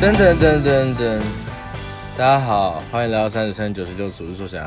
[0.00, 1.20] 噔噔噔噔噔，
[2.16, 4.64] 大家好，欢迎来到三十三九十六，处是说想，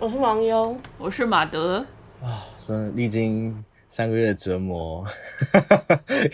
[0.00, 1.84] 我是王优，我是马德。
[2.22, 5.04] 啊，真的历经三个月的折磨，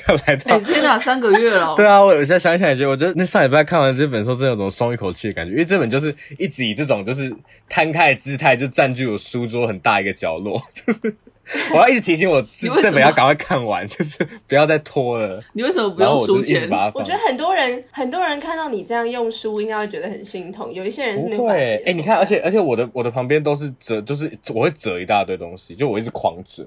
[0.07, 7.35] 要来到，天哪，三个月了， 对啊，我有时候想想也觉得，我觉得那上礼拜看完这本书，真的有种松一口气的感觉，因为这本就是一直以这种就是
[7.69, 11.17] 摊开的姿态，就占据我书桌很大一个角落， 就是。
[11.73, 12.41] 我要一直提醒我，
[12.81, 15.43] 这本要赶快看完，就是不要再拖了。
[15.53, 16.69] 你为什么不用书签？
[16.71, 20.73] 我，我觉得很多人很多人看到你这样用书，应该会觉得很心痛。
[20.73, 26.65] 有一些人是那会，哎、欸，你看，而且而且我的我的旁边都是折，就是我会折一大堆东西，就我一直狂折，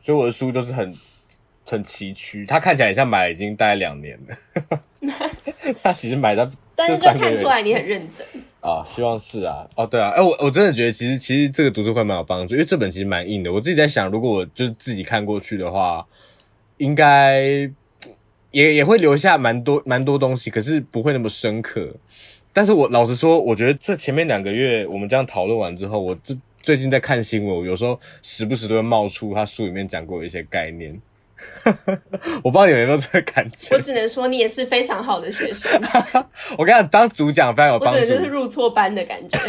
[0.00, 0.94] 所以我的书就是很
[1.70, 2.46] 很崎岖。
[2.46, 4.80] 他看起来也像买了已经大概两年了，
[5.82, 8.26] 他其实买的，但是就看出来你很认真。
[8.60, 13.50] 啊、哦，希望是啊，哦，对啊，哎，我我真的觉得其实其实这个读书会蛮有帮助，因为这本其实蛮硬的。
[13.50, 16.06] 我自己在想，如果我就是自己看过去的话，
[16.76, 17.40] 应该
[18.50, 21.94] 也也会留下蛮多蛮多东西，可是不会那么深刻。
[22.52, 31.00] 但是我老实说，我觉得这前面两个月我们这样讨论完之后，我这最近在看新闻，我有时候时不时都会冒出他书里面讲过的一些概念。
[32.42, 35.70] 我不知道你有没有这个感觉，我只能说你也是非常好的学生。
[36.56, 39.38] 我跟你讲，当主讲非常有帮助，我觉得就是入错班的感觉。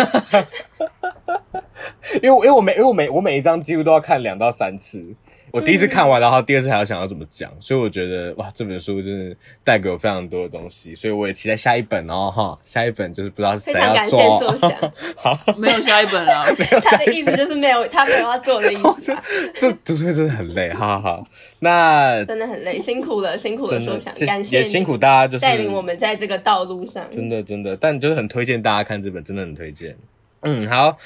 [2.22, 5.04] 因为，因为我每，因为我每，我每一张几乎都要看两到三次。
[5.52, 14.20] 我第一次看完，然后第二次还要想要怎么讲，所以我觉得哇，这本书真的带给我非常多的东西，所以我也期待下一本哦哈，下一本就是不知道是谁要做。
[14.20, 17.06] 非常感谢硕翔， 好，没有下一本了， 没有下一本。
[17.06, 19.16] 他的意思就是没有，他没有要做的意思。
[19.54, 21.28] 这读书会真的很累，好好好，
[21.60, 29.96] 那真的很累，辛苦了，辛苦了，硕想，感谢也辛苦大家，就是带领我们在这个道路上，真的真的，但就是很推荐大家看这本，真的很推荐。
[30.42, 30.98] 嗯，好。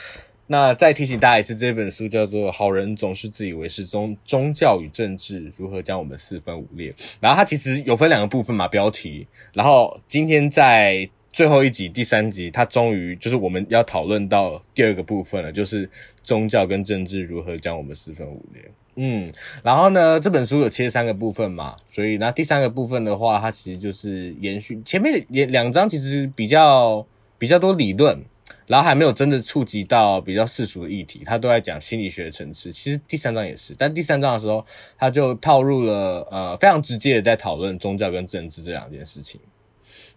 [0.48, 6.92] 那再提醒大家一次，这本书叫做《好人总是自以为是宗宗教与政治如何将我们四分五裂》。
[7.20, 9.26] 然后它其实有分两个部分嘛，标题。
[9.54, 15.90] 然后今天在最后一集第三集，它终于就是我们要讨论到第二个部分了，就是
[16.22, 18.64] 宗教跟政治如何将我们四分五裂。
[18.98, 19.28] 嗯，
[19.64, 27.06] 然后呢，这本书有切三个部分嘛，所以那第三个部分的话，它其实就是延续前面的两章，其实比较
[27.40, 28.22] 比较多理论。
[28.68, 32.72] 然后还没有真的触及到比较世俗的议题，他都在讲心理学的层次。
[32.72, 34.66] 其实第三章也是，但第三章的时候，
[34.98, 39.40] 他就套入了呃非常直接的在讨论宗教跟政治这两件事情。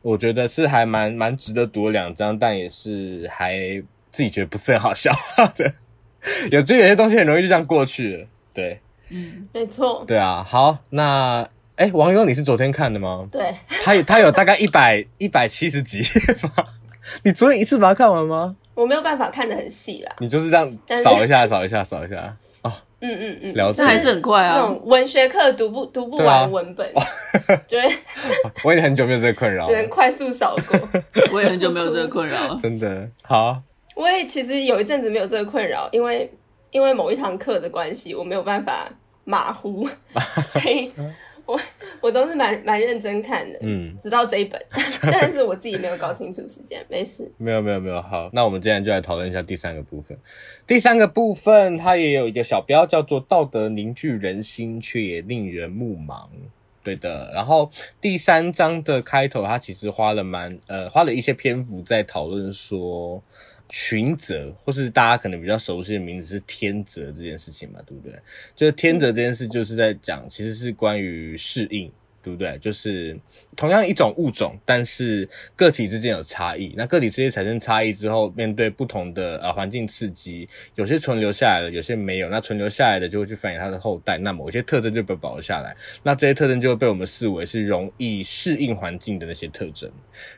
[0.01, 3.59] 我觉得是还蛮蛮值得读的两章，但也是还
[4.11, 5.13] 自己觉得不是很好笑
[5.57, 5.73] 的。
[6.51, 8.27] 有就有些东西很容易就这样过去了。
[8.55, 10.05] 对，嗯，没错。
[10.07, 13.29] 对啊，好，那哎，王优，你是昨天看的吗？
[13.31, 13.55] 对，
[13.85, 16.01] 他有他有大概一百一百七十集
[16.43, 16.65] 吗？
[17.25, 18.57] 你昨天一次把它看完吗？
[18.75, 20.17] 我没有办法看得很细啦。
[20.21, 22.37] 你就是这样扫一下， 扫一下，扫一下。
[22.63, 23.83] 哦，嗯嗯嗯，了解。
[23.83, 24.57] 那还是很快啊。
[24.57, 26.89] 那种文学课读不读不完文本，
[27.67, 27.83] 对。
[28.63, 31.03] 我也很久没有这个困扰，只能快速扫过。
[31.33, 33.09] 我也很久没有这个困扰，真的。
[33.23, 33.61] 好，
[33.97, 36.33] 我也其实有一阵子没有这个困扰，因为
[36.71, 38.89] 因为某一堂课的关系，我没有办法
[39.25, 39.89] 马虎，
[40.45, 40.93] 所以。
[41.49, 41.59] 我
[42.03, 44.63] 我都是蛮蛮认真看的，嗯，直到这一本，
[45.11, 47.33] 但是我自己没有搞清楚时间，没事。
[47.39, 50.17] 没有没有没有，好，那我们今天就来讨论一下第三个部分。
[50.67, 56.29] 第三个部分它也有一个小标叫做“道德凝聚人心，却也令人目盲”，
[56.85, 57.33] 对的。
[57.35, 63.23] 然后第三章的开头，它其实花了蛮呃花了一些篇幅在讨论说。
[63.69, 68.19] 群则，或是大家可能比较熟悉的名字是天择这件事情嘛，对不对？
[68.57, 71.93] 就是天择这件事，就是在讲，其实是关于适应，
[72.23, 72.57] 对不对？
[72.59, 73.19] 就是
[73.57, 76.73] 同样一种物种，但是个体之间有差异。
[76.79, 82.31] 那个体之间产生差异之后，面对不同的呃环境刺激，有些存留下来了，有些没有。
[82.31, 85.77] 那存留下来的就会去繁衍它的后代，那某些特征就被保留下来。
[86.03, 89.91] 那这些特征就会被我们视为是容易适应环境的那些特征。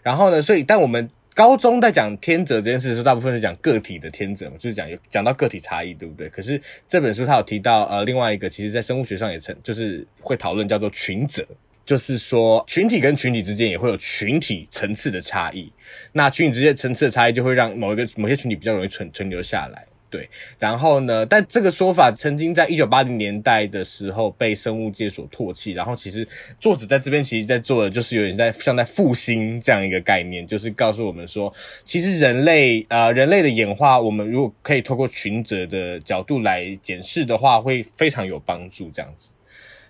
[0.03, 1.09] 然后呢，所以但我们。
[1.35, 6.29] 高中在讲天择这件事的时候，大部分是讲个体的天择嘛，就是讲有讲到个体差异，对不对？
[6.29, 11.47] 可是这本书它有提到呃另外一个，其实在生物学上也成就是会讨论叫做群择，
[11.87, 15.73] 就是说群体跟群体之间也会有群体层次的差异，
[16.13, 19.87] 那群体之间层次的差异就会让某一个某些群体比较容易存存留下来。
[20.11, 20.29] 对，
[20.59, 21.25] 然后呢？
[21.25, 25.71] 但这个说法曾经在一九八零年代的时候被生物界所唾弃。
[25.71, 26.27] 然后，其实
[26.59, 31.53] 作者在这边其实在做的就是有点在像在复兴这样一个概念，就是告诉我们说，
[31.85, 38.91] 其实人类呃人类的演化，我们如果可以透过群择的角度来检视的话，会非常有帮助。
[38.91, 39.33] 这样子，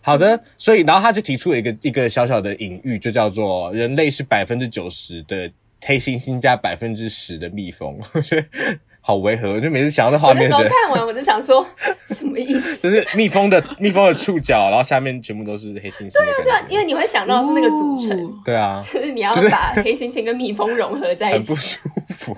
[0.02, 0.38] 好的。
[0.58, 5.50] 所以，然后他就提出了一个一个小小的隐喻，就叫做人类是百分之九十的
[5.81, 7.99] 黑猩猩加百分之十的蜜蜂。
[8.12, 8.46] 我觉得。
[9.10, 11.66] 好违和，就每次想到那画面，我那时候看完我就想说，
[12.06, 12.88] 什么意思？
[12.88, 16.12] 就是蜜蜂的 蜜蜂的触角，然后下面全部都是黑猩猩。
[16.12, 18.32] 对啊，对啊，因为你会想到是那个组成。
[18.44, 21.78] 对啊，就是你要把黑猩猩跟蜜蜂融合在一起，很不舒
[22.10, 22.36] 服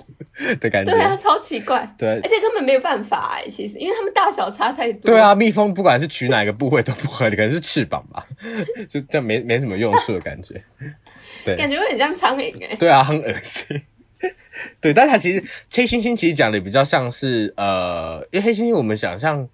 [0.59, 0.91] 的感觉。
[0.91, 1.87] 对啊，超奇怪。
[1.95, 5.11] 对，而且根本没有办法哎，其实因为它们大小差太多。
[5.11, 8.25] 对啊，蜜蜂不管是取哪个部位都不合理，可能是翅膀吧，
[8.89, 10.59] 就这样没没什么用处的感觉。
[11.45, 12.75] 对，感觉会很像苍蝇哎。
[12.77, 13.79] 对啊，很恶心。
[14.79, 19.47] 对，但是它其实黑猩猩其实讲的比较像是呃，因为黑猩猩我们想象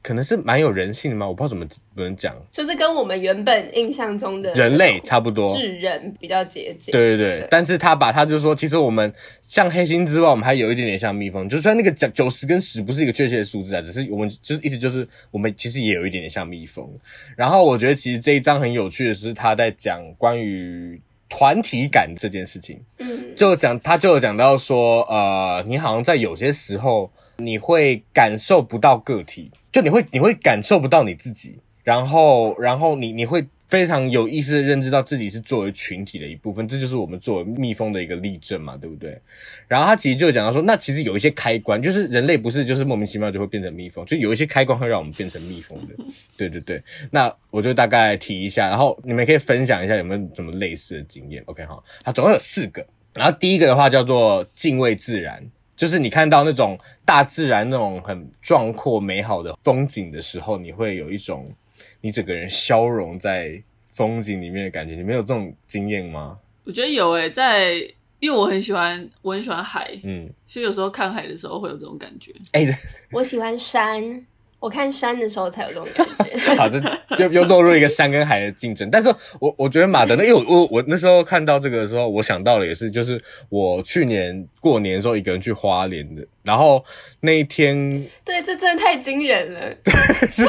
[0.00, 6.92] 可能是蛮有人性的嘛，我不知道怎么不能讲，就是跟我们原本印象中的人类差不多，智人比较接近。
[6.92, 9.12] 对对对，对但是他把他就说，其实我们
[9.42, 16.88] 像黑猩之外，我们还有一点点像蜜蜂，就算那个九九十跟十不是一个确切的数字啊，只是我们就是意思就是我们其实也有一点点像蜜蜂。
[17.36, 20.98] 然后我觉得其实这一章很有趣的是他在讲关于。
[21.28, 33.46] 团体感这件事情，嗯，就讲他就有讲到说，呃，你好像在有些时候你会感受不到个体，就你会你会感受不到你自己，然后然后你你会。
[33.68, 39.20] 非常有意识的认知到自己是作为群体的一部分，这就是我们作为蜜蜂的一个例证嘛，对不对？
[39.66, 45.94] 然后他其实就讲到说，那其实有一些开关，就是人类不是就是莫名其妙就会变成蜜蜂，就有一些开关会让我们变成蜜蜂的，
[46.36, 46.82] 对对对。
[47.10, 55.44] 那我就大概提一下，然后你们可以分享一下有没有什么类似的经验？OK 好，它总共有四个，然后第一个的话叫做敬畏自然，
[55.76, 61.54] 就是你看到那种大自然那种很壮阔美好的风景的时候，你会有一种。
[62.00, 66.38] 你整个人消融在风景里面的感觉，你没有这种经验吗？
[66.64, 67.74] 我觉得有诶、欸，在
[68.20, 72.32] 因为我很喜欢，我很喜欢海，嗯，所以有时候看海的时候会有这种感觉。
[72.52, 72.78] 哎、欸，
[73.12, 74.26] 我喜欢山。
[74.60, 76.38] 我看山的时候才有这种感觉。
[76.56, 76.80] 好，这
[77.18, 78.90] 又又落入一个山跟海的竞争。
[78.90, 79.08] 但是
[79.40, 86.84] 我我觉得马德那，因为我我我那时候看到这个的时候，我想到了也是，就是我去年过年的时候一个人去花莲的，然后
[87.20, 87.90] 那一天，
[88.24, 89.76] 对，这真的太惊人了，
[90.30, 90.42] 是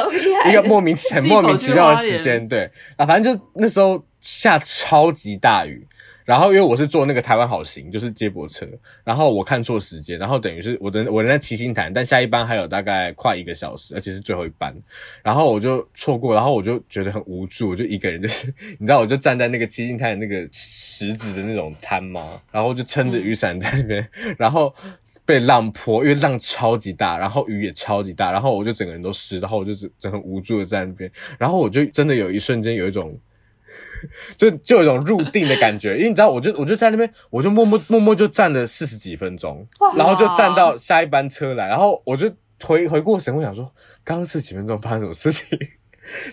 [0.50, 5.86] 一个莫名很莫名其妙的时间，对啊，反正就那时候下超级大雨。
[6.30, 8.64] 然后因为我是坐那个台湾好行，就是接驳车，
[9.04, 14.72] 然后我看错时间，然后等于是我的我人在七星潭，但下一班还有大概快一个小时，而且是最后一班，
[15.24, 18.46] 然后我就错过，然后我就觉得很无助，我就一个人就是
[18.78, 24.72] 你知道，我就站在那个七星潭的那个石子的那种滩嘛，然后就撑着雨伞在那边，然后
[25.25, 33.20] 被浪泼，因为浪超级大，然后雨也超级大，然后我就整个人都湿，然后我就整整很无助的在那边，然后我就真的有一瞬间有一种。
[34.38, 42.30] 就就有一种入定的感觉，因为你知道，我就我就在那边，我就默默默默就站了四十几分钟，然后就站到下一班车来，然后我就
[42.63, 43.71] 回回过神，我想说，
[44.04, 45.57] 刚刚四十几分钟发生什么事情？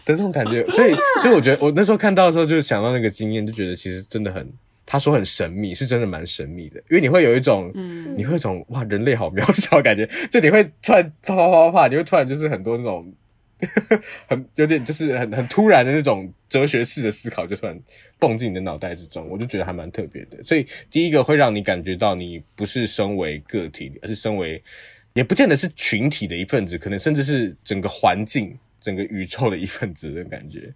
[0.06, 4.50] 的这种感觉，所以所以我觉得我那时候看到的时候，就想到那个经验，就觉得其实真的很，
[4.86, 13.12] 他说很神秘，是真的蛮神秘的，因为你会有一种，嗯，你会有一种哇，人类好渺小的感觉，就你会突然啪啪啪啪，你会突然就是很多那种。
[14.28, 17.78] 很有点就是很很突然的那种哲学式的思考，就突然
[18.18, 20.42] 蹦进你的脑袋之中，我就觉得还蛮特别的。
[20.44, 24.62] 所以第一个会让你感觉到你不是身为个体，而是身为
[25.14, 30.72] 也不见得是群体的一份子，可能甚至是整个环境、整个宇宙的一份子的感觉，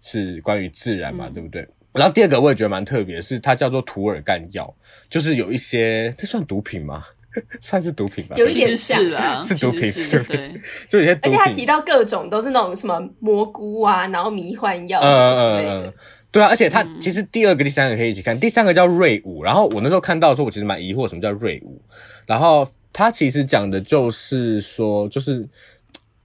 [0.00, 1.66] 是关于自然嘛，嗯、对不对？
[1.92, 4.72] 然后第二个我也觉得蛮特别，是它叫做涂尔干药，
[5.08, 7.04] 就是有一些这算毒品吗？
[7.60, 11.38] 算是毒品吧，有一点像是啊，是毒品，是对，对， 就有些毒品。
[11.38, 15.94] 而且他提到各种都是那种什么蘑菇啊，然后迷幻药，嗯嗯嗯，
[16.32, 16.48] 对啊。
[16.48, 19.44] 而且他其实第二个、第三个可以一起看，第三个叫瑞舞。
[19.44, 21.80] 然后我那时候看到的时候，我其实蛮疑惑什么叫瑞舞。
[22.26, 25.48] 然后他其实讲的就是说，就是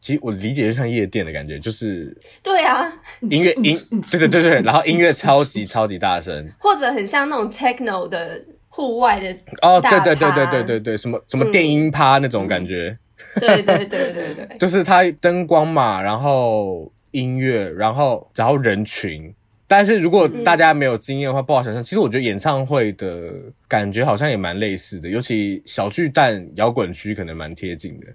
[0.02, 2.92] 其实我理解就像夜店的感觉，就是对啊，
[3.30, 3.78] 音乐音，
[4.12, 8.44] 对对对对，然后音乐超级超级大声，或者很像那种 techno 的。
[8.76, 12.98] 户外的哦，对对对对对对对，什么什么电音趴那种感觉，
[13.36, 19.34] 嗯、对对对对对，就是它灯光嘛，然后音乐，然后然后人群。
[19.66, 21.82] 但是如果大家没有经验的话，不好想象。
[21.82, 23.32] 其实我觉得演唱会的
[23.68, 28.08] 感觉好像也蛮类似的，尤其小巨蛋摇滚区可能蛮贴近的，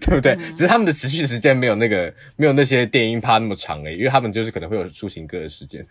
[0.00, 0.32] 对 不对？
[0.32, 5.86] 嗯、只是他们的持续时间没有那个没有那些电音趴那么长诶，因为他们就是可能会有抒情歌的时间。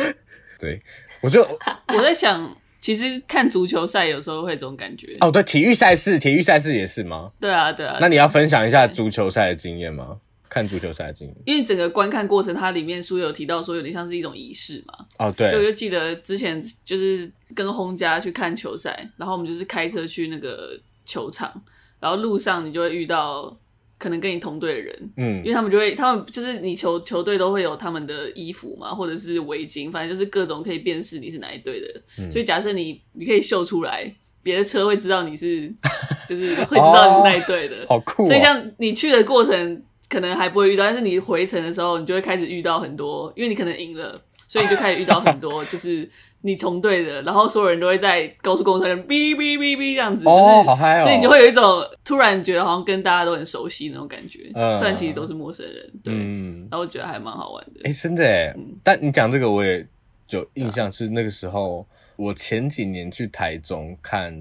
[0.60, 0.80] 对，
[1.22, 1.42] 我就
[1.96, 2.54] 我在想。
[2.84, 7.32] 其实看足球赛有时候会这种感觉哦，对，体育赛事，体育赛事也是吗？
[7.40, 7.96] 对啊，对啊。
[7.98, 10.18] 那你要分享一下足球赛的经验吗？
[10.50, 15.06] 看足球赛的经验，因为整个观看过程，它里面书有提到说有点像是一种仪式嘛。
[15.18, 15.48] 哦，对。
[15.48, 21.50] 所以我就记得之前就是跟轰家去看球赛，然后我们就是开车去那个球场，
[21.98, 23.56] 然后路上你就会遇到。
[24.04, 32.02] 可能跟你同队的人，嗯，因为他们就会，他们就是你球球队都会有他们的衣服嘛，或者是围巾，反正就是各种可以辨识你是哪一队的。
[32.18, 35.72] 嗯，所以假设你你可以秀出来，别的车会知道你是，
[36.28, 38.26] 就是会知道你是那一队的，哦、好酷、哦。
[38.26, 46.10] 所以像你去的过程可能还不会遇到，但是你回程的时候，你就会开始遇到很多，因为你可能赢了，所以你就开始遇到很多，就是。
[46.46, 57.80] 你从对的，然后所有人都会在高速公路上哔哔哔哔这样子，哦，就是好嗨哦，所以你就会有一种突然觉得好像跟大家都很熟悉那种感觉，嗯，虽然其实都是陌生人，对，嗯，然后我觉得还蛮好玩的。
[57.84, 59.86] 哎，真的哎，但你讲这个我也
[60.26, 61.86] 就印象是那个时候，
[62.16, 64.38] 我前几年去台中看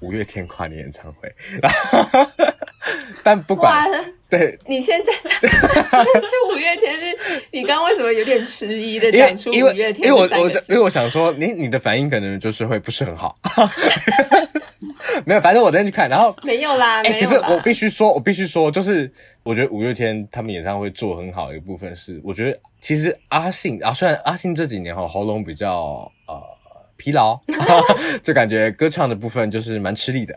[0.00, 1.32] 五月天跨年演唱会，
[3.22, 3.88] 但不管。
[4.28, 6.98] 对，你现在 讲出五月天，
[7.52, 10.08] 你刚刚为什么有点迟疑的讲出五月天？
[10.08, 13.36] 因为我我因为我想说，你你的反应可能就是会不是很好。
[15.24, 17.20] 没有，反正我那天去看，然后 没有啦，没有啦。
[17.20, 19.10] 可是我必须说，我必须说，就是
[19.42, 26.42] 我觉得五月天他们演唱会做很好的一部分是，我觉得其实阿信啊，虽然阿信这几年哈喉咙比较呃
[26.96, 27.38] 疲劳，
[28.22, 30.36] 就感觉歌唱的部分就是蛮吃力的，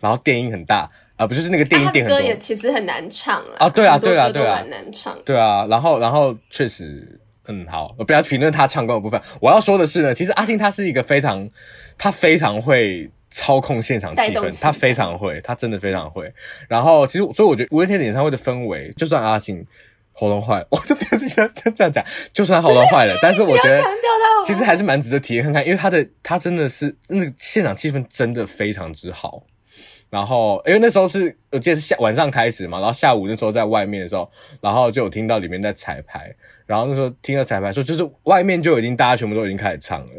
[0.00, 0.88] 然后电音很大。
[1.16, 3.56] 啊，不就是那个电音电很多，歌也其实很难唱啊。
[3.58, 5.16] 啊，对啊，对啊，对啊，很难唱。
[5.24, 9.20] 对啊，然后，然后确实，嗯，好，我不要评论他唱歌的部分。
[9.40, 11.48] 我要说的是呢，其实阿信他是一个非常，
[11.96, 16.30] 他非常会操控现场气氛，他非常会，他真的非常会。
[16.68, 19.64] 然后，其实，所以我觉得五月天的演唱会的氛围，就算阿信
[20.12, 22.04] 喉咙坏了， 我就不要这样这样讲，
[22.34, 23.82] 就算喉咙坏了，但是我觉得
[24.44, 29.44] 其实还是蛮值得体验看看，因为他的他真的是那个现场气氛真的非常之好。
[30.08, 36.32] 然后，因为那时候是我记得是下晚上开始嘛，然后下午那时候在外面的时候，然后就有听到里面在彩排，
[36.64, 40.12] 然后那时候听到彩排说，就是外面就已经大家全部都已经开始唱了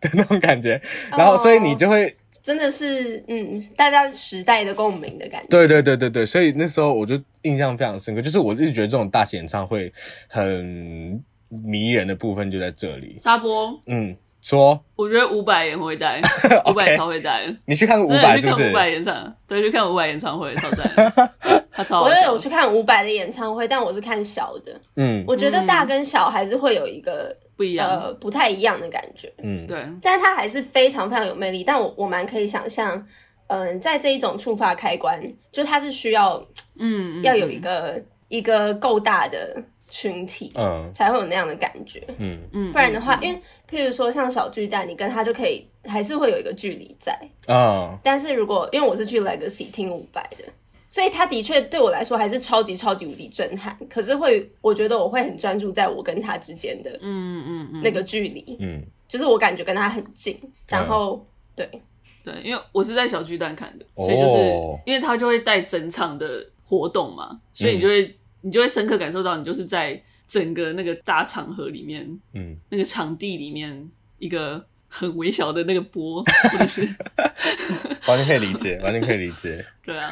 [0.00, 0.80] 的 那种感觉，
[1.16, 5.48] 然后所以你就会、哦、真的是嗯，大家时代的共鸣的感觉。
[5.48, 9.92] 对对对对对，所以那时候我就印象非常深刻，就是我一直觉得这种大型演唱会
[10.28, 13.18] 很迷人的部分就在这里。
[13.20, 14.16] 插播，嗯。
[14.40, 16.20] 说，我觉得伍佰也会带，
[16.66, 17.42] 伍佰超会带。
[17.66, 18.70] 你去看伍佰是不是？
[18.70, 21.32] 伍佰演唱，对，去看伍佰演唱会超赞。
[22.02, 24.80] 我也有去看伍佰的演唱会，但我是看小的。
[24.96, 29.32] 嗯，我觉得大跟小还是会有一个不一样，呃，不太一样的感觉。
[29.42, 29.78] 嗯，对。
[30.02, 31.62] 但是他还是非常非常有魅力。
[31.62, 32.96] 但我我蛮可以想象，
[33.46, 35.20] 嗯、呃，在这一种触发开关，
[35.52, 36.44] 就他是需要，
[36.78, 39.62] 嗯，要有一个、嗯、一个够大的。
[39.90, 42.38] 群体，嗯，才会有那样的感觉，嗯。
[42.52, 50.44] 嗯，不然的话，嗯、因为譬如说像小巨蛋，你跟他就可以还是会有一个距离在，嗯，但是如果因为我是去 Legacy 听伍佰的，
[50.88, 53.76] 所以他的确对我来说还是超级超级无敌震撼。
[53.88, 61.26] 可是会，我觉得我会很专注在我跟他之间的，嗯嗯嗯，那个距离，嗯，就是我感觉跟他很近，然后、嗯、
[61.56, 61.82] 对。
[62.24, 68.14] 对，因为我是在小巨蛋看的，所以就是、哦、因为他就会带整场的活动嘛，所以你就会。
[68.48, 73.78] 嗯你就会深刻感受到，你就是在整个那个大场合里面，嗯，那个场地里面
[74.18, 76.80] 一个很微小的那个波，或者是
[78.08, 79.62] 完全可以理解，完全可以理解。
[79.84, 80.10] 对啊，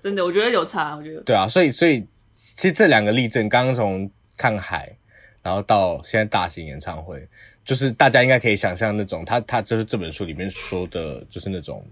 [0.00, 1.22] 真的，我觉得有差，我觉得有。
[1.24, 4.96] 对啊，所以所以其实这两个例证，刚刚从看海，
[5.42, 7.26] 然后到现在大型演唱会，
[7.64, 11.84] 就是大家应该可以想象那种，他他就是这本书里面说的，就是那种。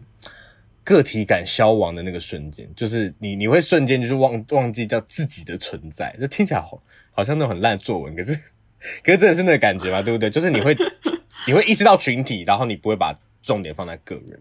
[0.85, 8.35] 个体感消亡的那个瞬间，就是你你会瞬间就是忘忘记掉自己的存在，就听起来好好像那种很烂的作文，可是
[9.03, 10.29] 可是真的是那个感觉嘛，对不对？
[10.31, 10.77] 就是你会
[11.49, 14.41] 你会意识到群体，然后你不会把重点放在个人，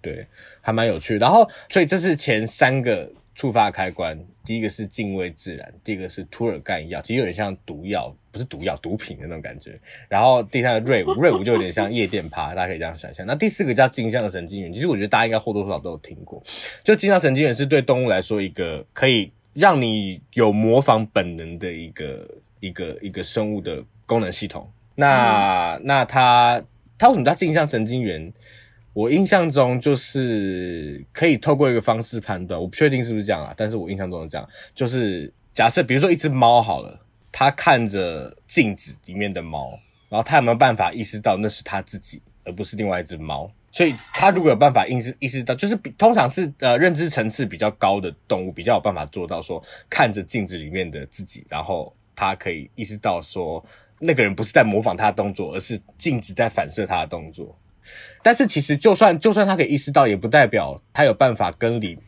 [0.00, 0.26] 对，
[0.60, 1.18] 还蛮有趣。
[1.18, 3.12] 然后所以这是前三个。
[3.36, 9.78] 触发开关，第一个是敬畏自然，第二个是涂尔干药，其实有点像毒药，不是毒药，毒品的那种感觉。
[10.08, 13.26] 然后第三个瑞舞， 瑞舞就有点像夜店趴，大家可以这样想象。
[13.26, 16.42] 那第四个叫镜像神经元，其实我觉得大家应该或多或少都有听过。
[16.82, 22.26] 就镜像神经元是对动物来说一个可以让你有模仿本能的一个
[22.60, 24.66] 一个一个生物的功能系统。
[24.94, 26.64] 那、嗯、那它
[26.96, 28.32] 它为什么叫镜像神经元？
[28.96, 36.98] 我印象中就是可以透过一个方式判断，我不确定是不是这样啊，但是我印象中是这样，就是假设比如说一只猫好了，
[37.30, 43.52] 它看着镜子里面的猫，然后它有没有办法意识到那是它自己，而不是另外一只猫？
[43.70, 53.62] 所以它如果有办法意识意识到，就是比通常是呃认知层次比较高的动物比较有办法做到说看着镜子里面的自己，然后它可以意识到说
[53.98, 57.54] 那个人不是在模仿他的动作，而是镜子在反射他的动作。
[58.22, 61.98] 但是其实，就算就算他可以意识到，也不代表他有办法跟理，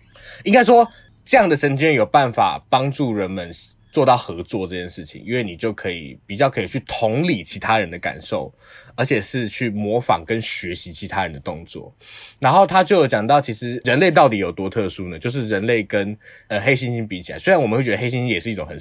[0.45, 0.89] 应该说
[1.25, 3.51] 这样的神经元有办法帮助人们
[3.99, 8.55] 做到合作这件事情，因为你就可以比较可以去同理其他人的感受，
[8.95, 11.93] 而且是去模仿跟学习其他人的动作。
[12.39, 15.19] 然后他就有讲到，其实人类到底有多特殊呢？
[15.19, 18.79] 就是人类跟呃黑猩猩比起来，虽然我们会觉得黑猩猩也是一种很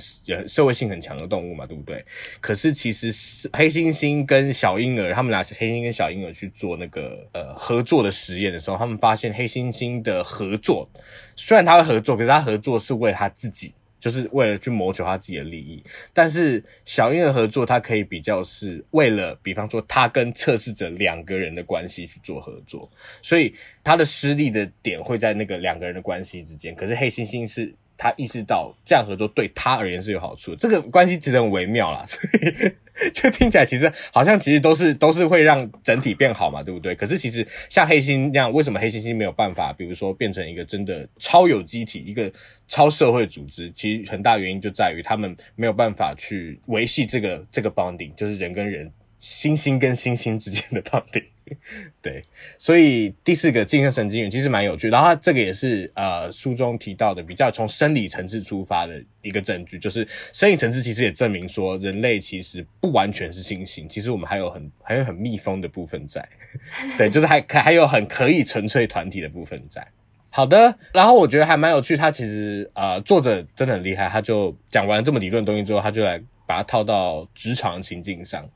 [0.47, 2.05] 社会性很强的动物嘛，对不对？
[2.39, 10.87] 可是其实是黑猩猩跟小婴儿，他们俩是黑猩猩跟小婴儿去做那个呃合作的实验的时候，他们发现黑猩猩的合作，
[11.35, 13.73] 虽然他会合作，可是他合作是为他自己。
[13.99, 22.89] 就是为了去谋求他自己的利益，但是小英的合作，他可以比较是为了，比方说他跟测试者两个人的关系去做合作，
[23.21, 26.75] 所以他的失利的点会在那个两个人的关系之间。
[26.75, 27.73] 可是黑猩猩是。
[27.97, 36.95] 他意识到这样合作对他而言是有好处，这个关系其实很微妙啦， 所以就听起来其实好像其实都是都是会让整体变好嘛，对不对？
[36.95, 42.31] 可是其实像黑猩那样，为什么黑猩猩没有办法，比如说变成一个真的超有机体，一个
[42.67, 43.71] 超社会组织？
[43.71, 51.25] 其实很大原因就在于他们没有办法去维系这个这个 bonding，就是人跟人、猩猩跟猩猩之间的 bonding。
[52.01, 52.23] 对，
[52.57, 66.27] 所以第四个镜像神经元其实蛮有趣，然后它这个也是呃书中提到的比较从生理层次出发的一个证据，就是生理层次其实也证明说人类其实不完全是猩猩，其实我们还有很还有很密封的部分在，
[66.97, 69.85] 对，就是还还有很可以纯粹团体的部分在。
[70.29, 78.47] 好的，然后我觉得还蛮有趣，他其实呃作者真的很厉害，他就讲完这么理论东西之后，他就来把它套到职场情境上，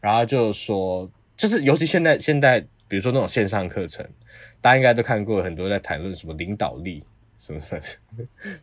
[0.00, 1.10] 然后就说。
[1.36, 4.06] 就是，尤其现在，现在比如说那种线上课程，
[4.60, 7.02] 大家应该都看过很多在谈论什么领导力
[7.38, 7.80] 什么什么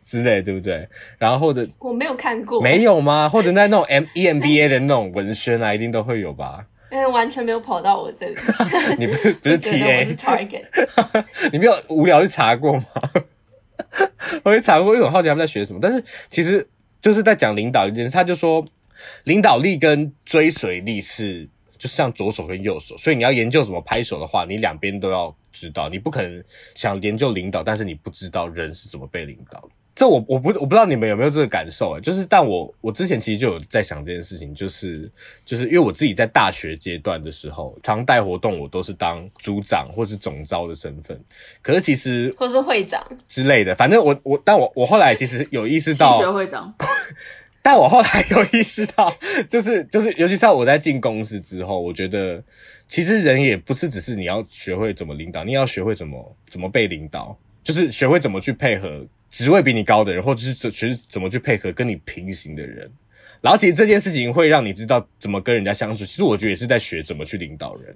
[0.02, 0.88] 之类，对不对？
[1.18, 3.28] 然后或者我没有看过，没有吗？
[3.28, 6.66] 或者在那种 M EMBA 的那种文宣啊，一定都会有吧？
[6.90, 8.34] 嗯，完全没有跑到我这里。
[8.98, 10.64] 你不是不是 TA，是 Target。
[11.52, 12.84] 你没有无聊去查过吗？
[14.42, 15.78] 我去查过，因为我好奇他们在学什么。
[15.80, 16.66] 但是其实
[17.00, 18.64] 就是在讲领导这件事，他就说
[19.24, 21.48] 领导力跟追随力是。
[21.82, 25.88] 就像左手跟右手，所以你要研究怎么拍手的话，你两边都要知道。
[25.88, 26.44] 你不可能
[26.76, 29.68] 想研究领导，但是你不知道人是怎么被领导的。
[29.96, 35.10] 这我我不我不知道你们有没有这个感受诶，就是但我我之前其实就有在想这件事情，就是
[35.44, 41.20] 就是因为我自己在大学阶段的时候，常带活动，我都是当组长或是总招的身份。
[41.60, 46.72] 可是其实或是会长之类的，反正我我但我我后来其实有意识到，学会长。
[47.62, 49.14] 但我后来有意识到，
[49.48, 52.42] 就是就是，尤其是我在进公司之后，我觉得
[52.88, 62.90] 其实人也不是只是你要学会怎么领导，你要学会怎么怎么被领导，就是学会怎么去配合职位比你高的人，或者是学怎么去配合跟你平行的人。
[63.40, 66.04] 然后其实这件事情会让你知道怎么跟人家相处。
[66.04, 67.94] 其实我觉得也是在学怎么去领导人。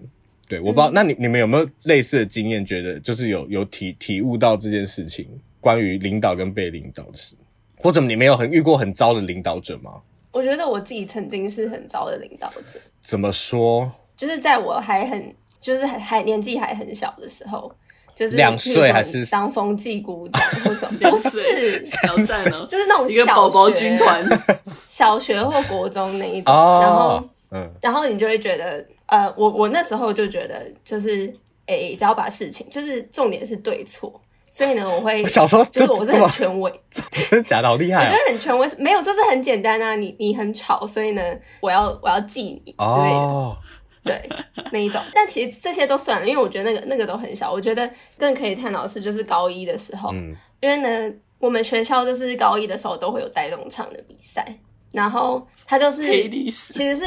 [0.48, 2.64] 对，我不知道，嗯、那你你们有没有类似的经验？
[2.64, 5.28] 觉得就是有有体体悟到这件事情，
[5.60, 7.34] 关于领导跟被领导的事。
[7.82, 9.92] 或者你没有很遇过很糟的领导者吗？
[10.32, 12.78] 我觉得我自己曾经是很糟的领导者。
[13.00, 13.90] 怎么说？
[14.16, 17.70] 就是在我还很就是还还年纪还很小的时候，
[18.14, 21.10] 就是两岁还是当风纪股长 或什么？
[21.10, 24.22] 不是小战哦， 就是那种一个宝宝军团，
[24.88, 26.54] 小学或国中那一种。
[26.54, 31.34] Oh, 然后，嗯，然后你就会觉得，呃，我我那时候就觉得，就是
[31.66, 34.20] 诶，只要把事情，就是重点是对错。
[34.56, 37.68] 所以呢，我会小时候就是我是很权威， 真的假的？
[37.68, 38.04] 好厉害！
[38.04, 39.94] 我觉得很权威，没有，就是很简单啊。
[39.94, 41.22] 你你很吵，所以呢，
[41.60, 43.54] 我要我要记你之类的，oh.
[44.02, 44.26] 对
[44.72, 44.98] 那一种。
[45.12, 47.52] 但其实这些都算了，因为我觉得那个那个都很小。
[47.52, 54.42] 我觉得更可以探讨的是，就是高一的时候，嗯，因为呢，我们学校就是高一的时候都会有带动唱的比赛，
[54.90, 57.04] 然后它就是其实是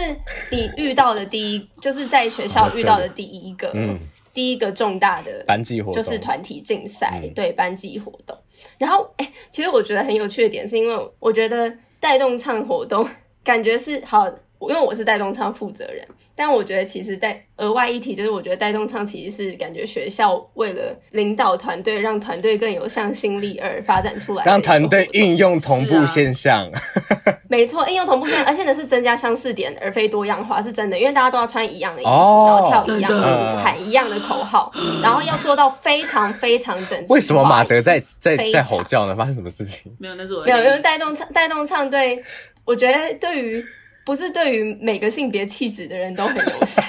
[0.51, 3.99] 你遇到的第一，就是在学校遇到的第一个，嗯。
[4.39, 8.37] 第一个重大的班级活动就是团体竞赛，嗯、对班级活动。
[8.77, 13.05] 然后，哎、欸，其实我觉得很有趣的点，是因为我觉得带动唱活动
[13.43, 14.33] 感觉是好。
[14.67, 26.69] 因为我是带动唱负责人，但我觉得其实带额外一提，就是我觉得带动唱其实是感觉学校为了领导团队，让团队更有向心力而发展出来，让团队应用同步现象。
[26.71, 26.81] 啊、
[27.47, 30.99] 没错，应用同步现象，而且呢是增加相似点，而非多样化，是真的。
[30.99, 34.69] 因为大家都要穿一样的衣服，哦、然后跳一样的舞，喊一样的口号，
[35.01, 37.13] 然后要做到非常非常整齐。
[37.13, 39.15] 为什么马德在在在吼叫呢？
[39.15, 39.89] 发生什么事情？
[39.99, 42.21] 没有，那是我没有，因为带动唱带动唱对，
[42.65, 43.63] 我觉得对于。
[44.09, 46.83] 不是对于每个性别气质的人都很友善，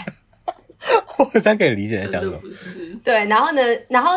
[1.18, 2.30] 我好像可以理解这样子。
[2.40, 4.12] 不是对，然后呢，然后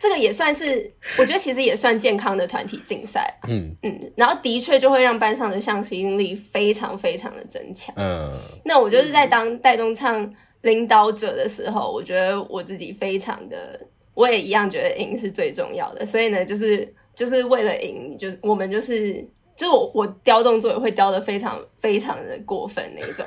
[0.00, 3.32] 这个也算是，我觉得其实也算健康的团体竞赛。
[3.46, 7.94] 嗯嗯，然后的确就会让班上的向心力非常非常的增强。
[7.96, 8.28] 嗯，
[8.64, 10.28] 那我就是在当带动唱
[10.62, 13.78] 领导者的时候，我觉得我自己非常的，
[14.14, 16.04] 我也一样觉得赢是最重要的。
[16.04, 19.24] 所以呢，就是就是为了赢，就是我们就是。
[19.56, 23.24] 就是我我雕动作也会雕的非常非常的过分那种，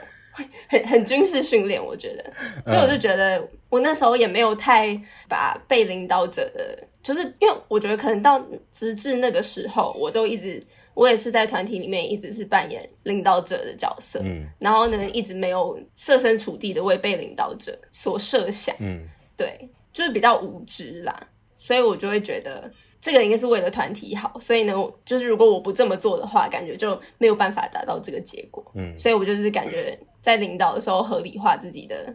[0.68, 2.34] 很很军事训练，我觉得，
[2.66, 10.62] 所以我就觉得我那时候也没有太把被领导者的，就是因为我觉得可能到直至那个时候，我都一直
[10.94, 19.08] 我也是在团体里面一直是扮演领导者的角色，嗯，然后呢一直没有设身处地的为被领导者所设想，嗯，
[19.38, 22.70] 对，就是比较无知啦，所以我就会觉得。
[23.06, 24.74] 这个应该是为了团体好，所以呢，
[25.06, 28.66] 就是如果我不这么做的话，感觉就没有办法达到这个结果。
[28.74, 32.12] 嗯，所以我就是感觉在领导的时候合理化自己的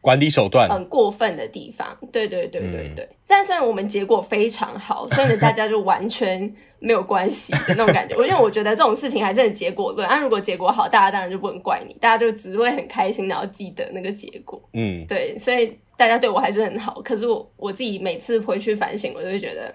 [0.00, 1.86] 管理手段，很过分的地方。
[2.10, 3.04] 对对对对对。
[3.04, 8.14] 嗯、但虽然我们结果非常好，所以呢，大家就完全没有关系的那种感觉。
[8.14, 10.08] 因 为我觉得这种事情还是很结果论。
[10.08, 14.58] 那、啊、如果结果好，大家当然就不能怪你，大家就只会很开心，然后记得那个结果。
[14.72, 17.02] 嗯，对，所以大家对我还是很好。
[17.02, 19.70] 可是我我自己每次回去反省，我就会觉得。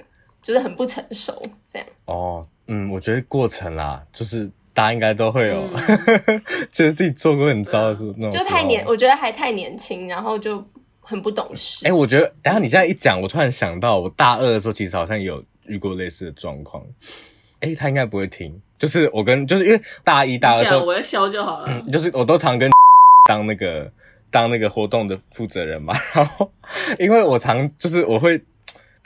[0.47, 1.37] 就是很不成熟，
[1.69, 10.65] 这样哦，嗯，我觉得过程啦，就是大家应该都会有，嗯、 觉得自己做过很糟的事，那种就太年，我觉得还太年轻，然后就
[11.01, 11.85] 很不懂事。
[11.85, 16.81] 哎、欸，我觉得等下你现在一讲，我突然想到，我大二的时候其实好像有遇过类似的状况。
[17.59, 21.65] 哎、欸，他应该不会听，就是我跟就是因为大一、大二的时候，我要笑就好了。
[21.67, 22.71] 嗯，就是我都常跟
[23.27, 23.91] 当那个
[24.31, 26.49] 当那个活动的负责人嘛，然后
[26.99, 28.41] 因为我常就是我会。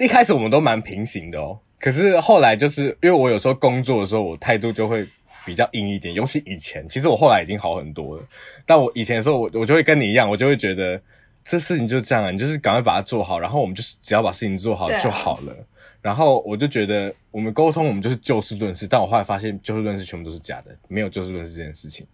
[0.01, 5.07] 一开始我们都蛮平行的哦，可是后来就是因为我有时候工作的时候，我态度就会
[5.45, 6.11] 比较硬一点。
[6.11, 8.23] 尤其以前，其实我后来已经好很多了。
[8.65, 10.99] 但我以前的时候，我我就会跟你一样，我就会觉得
[11.43, 15.55] 这事情就是这样啊，你就是赶快把它做好，然后我们就是只要把事情做好就好了。
[16.01, 18.87] 然后我就觉得，我们沟通，我们就是就事论事。
[18.87, 22.05] 但我后来发现，就事论事全部都是假的，没有就事论事这件事情。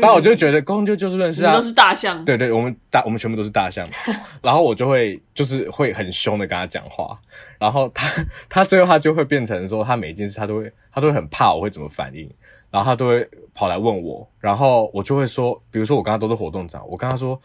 [0.00, 2.24] 然后我就觉得，沟通就就事论事啊，都是大象。
[2.24, 3.86] 对对，我们大，我们全部都是大象。
[4.42, 7.20] 然后我就会就是会很凶的跟他讲话。
[7.58, 12.28] 然后他他最后他就会变成说，他每一件事他都会他都会很怕我会怎么反应，
[12.70, 14.26] 然后他都会跑来问我。
[14.38, 17.38] 然后我就会说，比如说我刚刚都是活动长，我跟他说。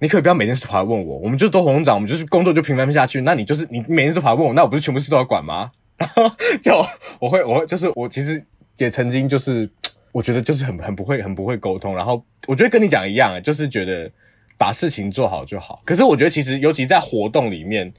[0.00, 3.20] 你可以不要每件事跑来问我，我们就都活动长，我们就是工作就平凡不下去。
[3.20, 5.70] 那你就是你每件事都跑来问我，那我不是全部事都要管吗？
[5.98, 6.72] 然 后就
[7.18, 8.42] 我会我会就是我其实
[8.78, 9.68] 也曾经就是
[10.12, 14.10] 我觉得就是很很不会很不会沟通，然后我觉得跟你讲一样，就是觉得
[14.56, 15.82] 把事情做好就好。
[15.84, 17.92] 可是我觉得其实尤其在活动里面，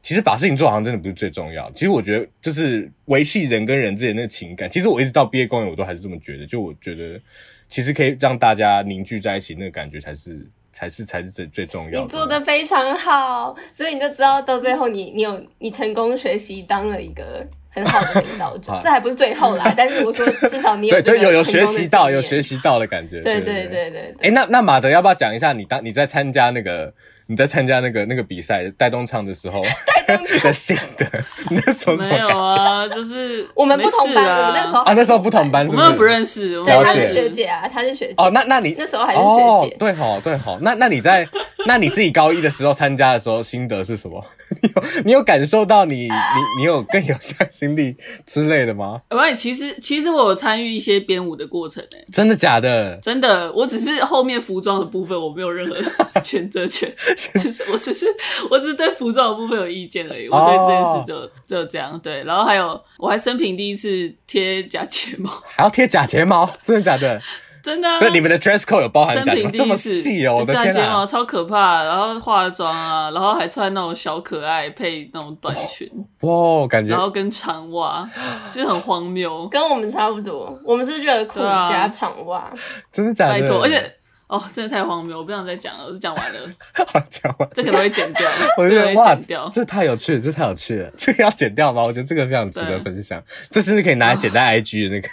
[0.00, 1.68] 其实把事情做好像真的不是最重要。
[1.72, 4.70] 其实我觉得就是维系人跟人之间的那个情感。
[4.70, 6.46] 其实我一直到毕业公演我都还是这么觉得。
[6.46, 7.20] 就我觉得
[7.66, 10.48] 其实可以让大家凝聚在一起，那个感觉才是。
[10.78, 11.98] 才是才是最最重要的。
[11.98, 18.78] 你做的非常好，所以你就知道到最后你你有你成功学习当了一个很好的领导者。
[18.80, 23.20] 这还不是最后啦， 但是我说至少你有对就有有学习到有学习到的感觉。
[23.22, 24.14] 对对对对对。
[24.20, 26.94] 哎，那那马德要不要讲一下你当你在参加那个？
[27.30, 29.60] 你在参加那个那个比赛带动唱的时候
[30.16, 31.06] 的 心得，
[31.50, 31.96] 那时候？
[31.96, 36.62] 没有啊，就是我们不同班，我们那时候啊，那时候不同班，我们不认识。
[36.64, 38.14] 对，她是学姐啊，她是学姐。
[38.16, 39.76] 哦，那那你那时候还是学姐？
[39.78, 40.58] 对好，对好。
[40.60, 41.28] 那那你在
[41.66, 44.24] 那你自己高一的时候参加的时候心得是什么？
[44.62, 46.10] 你有你有感受到你你
[46.58, 47.94] 你有更有向心力
[48.24, 49.02] 之类的吗？
[49.10, 52.96] 喂，其实其实我有参与一些编舞的过程诶，真的假的？
[53.02, 55.76] 真的，我只是后面服装的部分我没有任何
[56.22, 56.90] 选择权。
[57.16, 58.06] 只是我只是
[58.50, 62.22] 我只是对服装的部分有意见而已，我对这件事就就这样对。
[62.24, 67.20] 然后还有我还生平第一次贴假睫毛， 还要贴假睫毛，真的假的？
[67.60, 67.98] 真的。
[67.98, 70.64] 所以里面的 dress code 有包含假睫毛这么细哦，我的天啊！
[70.66, 76.92] 假睫毛超可怕，然后化妆啊，然后还穿那种小可爱配那种短裙，哇，感觉。
[76.92, 78.08] 然后跟长袜，
[78.52, 79.46] 就很荒谬。
[79.48, 82.50] 跟我们差不多，我们是热裤加长袜，
[82.92, 83.40] 真的假的？
[83.40, 83.92] 拜托，而且。
[84.28, 85.16] 哦，真的太荒谬！
[85.16, 86.40] 我不想再讲了，我就讲完了。
[86.86, 88.30] 好，讲完，这可能会剪掉。
[88.58, 89.18] 我觉得哇，
[89.50, 91.82] 这太有趣了，这太有趣了，这个要剪掉吗？
[91.82, 95.08] 我觉得这个非常值得分享，这甚至可以拿来剪在 IG 的那个。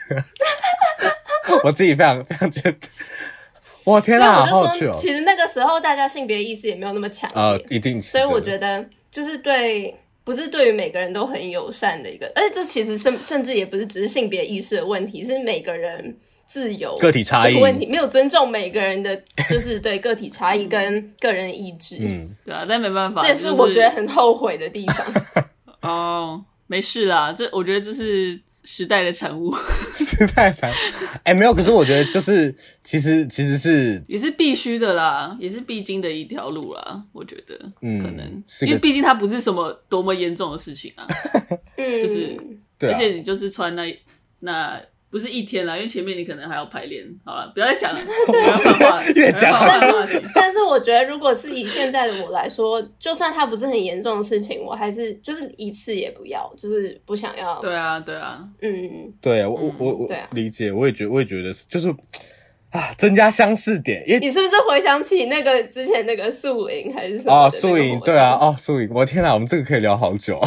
[1.64, 2.76] 我自己非常非常觉得，
[3.86, 4.92] 我天哪，好有趣哦！
[4.94, 8.10] 其实那个时候大家性别意识也没有那么强呃，一定是。
[8.10, 16.18] 所以我觉得就是对，不是对于每个人都很友善的一个，而且这其实甚甚至也不是只是性别意识的问题，是每个人。
[16.46, 19.16] 自由个体差异问题，没有尊重每个人的，
[19.50, 21.98] 就是对个体差异跟个人意志。
[22.00, 25.46] 嗯，对啊，但没办法，这也是我觉得很后悔的地方。
[25.82, 29.54] 哦，没事啦，这我觉得这是时代的产物。
[29.98, 30.74] 时代产物，
[31.24, 32.54] 哎、欸，没有，可是我觉得就是
[32.84, 37.04] 其实其实是也是必须的啦，也是必经的一条路啦。
[37.12, 41.08] 我觉得，嗯，可能因为毕竟它不是什么多么严重的事情啊。
[41.78, 42.38] 嗯，就是，
[42.78, 43.84] 对、啊，而且你就是穿那
[44.40, 44.80] 那。
[45.16, 47.06] 不是一天啦，因为前面你可能还要排练。
[47.24, 48.02] 好了，不要再讲了，
[49.16, 49.66] 越讲话
[50.36, 57.58] 但是我我觉得，如果是以现在的我来说，就算它不是很严重的事情，我还是就是一次也不要，就是不想要。
[57.62, 61.88] 对啊，对啊，嗯，对啊，我我我理解，我也觉我也觉得是，就是
[62.72, 64.04] 啊，增加相似点。
[64.20, 67.46] 你是不是回想起那个之前那个宿营还是什么？
[67.46, 70.38] 哦，宿营，对啊，哦，宿营，我天哪，我们这个可以聊好久。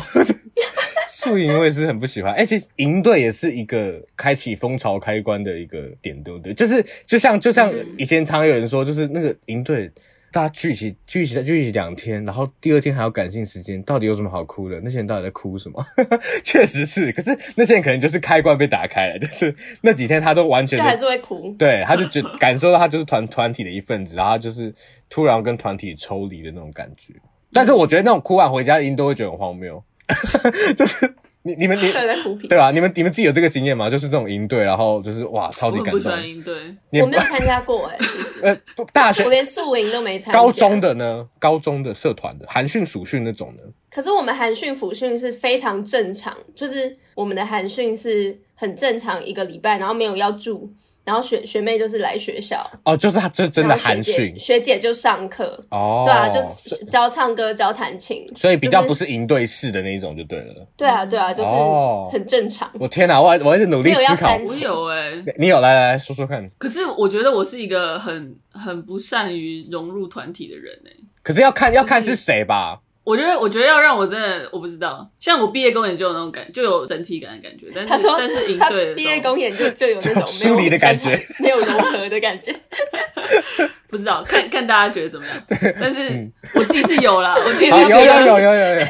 [1.28, 6.52] 宿营我也是很不喜欢，而且营队也是一个开启风潮开关的一个点，对不对？
[6.54, 9.90] 就是就像就像以前常有人说，就是那个营队
[10.30, 14.80] 大家聚一起聚一起聚一起两天，然后第二天还要感性时间，到底有什么好哭的？
[14.84, 15.82] 那些人到底在哭什么？
[16.44, 24.74] 确实是，可是那些人可能就是开关被打开了， 就是那几天他都完全就还是会哭，对，他就觉感受到他就是团团体的一份子，然后就是
[25.08, 27.14] 突然跟团体抽离的那种感觉。
[27.50, 29.82] 但是我觉得那种哭完回家的音都会觉得很荒谬。
[30.76, 31.92] 就是你你们你
[32.48, 32.70] 对吧？
[32.70, 33.88] 你们你们自己有这个经验吗？
[33.88, 35.94] 就是这种营队，然后就是哇，超级感动。
[35.94, 36.54] 我不喜欢营队，
[37.02, 38.04] 我没有参加过哎、欸。
[38.04, 38.58] 其实 呃，
[38.92, 40.38] 大学我连宿营都没参加。
[40.38, 41.28] 高中的呢？
[41.38, 43.62] 高中的社团的寒训、暑训那种呢？
[43.90, 50.70] 可是我们寒训、辅训是非常正常，就是我们的寒训是很正常，一个礼拜，然后没有要住。
[51.08, 56.38] 然后学学妹就是来学校哦，就是他这真的寒训，学姐就上课哦，对啊，就
[56.84, 60.66] 教唱歌、教弹琴，所以比较不是营队式的那一种就对了。
[60.76, 61.48] 对啊，对啊，就是
[62.12, 62.70] 很正常。
[62.78, 66.46] 我天哪，我还我还是努力思考，我有哎，你有来来来说说看。
[66.58, 70.90] 可是我觉得我是一个很很不善于融入团体的人哎。
[71.22, 72.80] 可是要看要看是谁吧。
[73.08, 75.08] 我觉得，我觉得要让我真的，我不知道。
[75.18, 77.66] 像我毕业公演就有那种感，就有整体感的感觉。
[77.74, 82.54] 但是，但是营队的时候，毕业公演就就有那种疏离的感觉，没有融合的感觉。
[83.88, 85.42] 不知道，看看大家觉得怎么样。
[85.80, 88.86] 但是我自己是有啦，我自己是有有有有有有。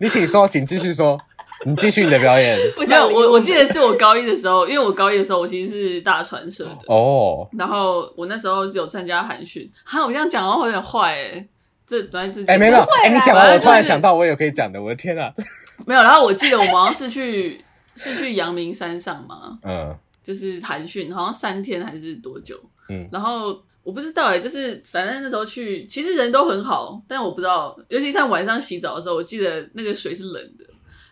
[0.00, 1.18] 你请说，请继续说，
[1.66, 2.58] 你继续你的表演。
[2.74, 7.46] 不像我，我记得是我高一的时候，因为我高一的时候我其实是大传社的哦。
[7.58, 11.46] 然后我那时候是有参加寒训，哈，我这样讲的话有点坏哎。
[11.92, 14.82] 这本来自己哎，没有哎，你讲完我突然想到，我也可以讲的。
[14.82, 15.30] 我的天啊，
[15.86, 16.02] 没有。
[16.02, 17.62] 然后我记得我们好像是去
[17.94, 22.58] 是去阳明山上嘛， 嗯，就是寒训，好像三天还是多久？
[22.88, 30.64] 嗯，然后我不知道哎，就是反正那时候去，其实人都很好，但我不知道，尤其像晚上洗澡的时候，我记得那个水是冷的，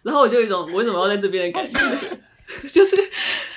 [0.02, 1.78] 然后我就有一种我为什么要在这边的感觉，
[2.72, 2.96] 就是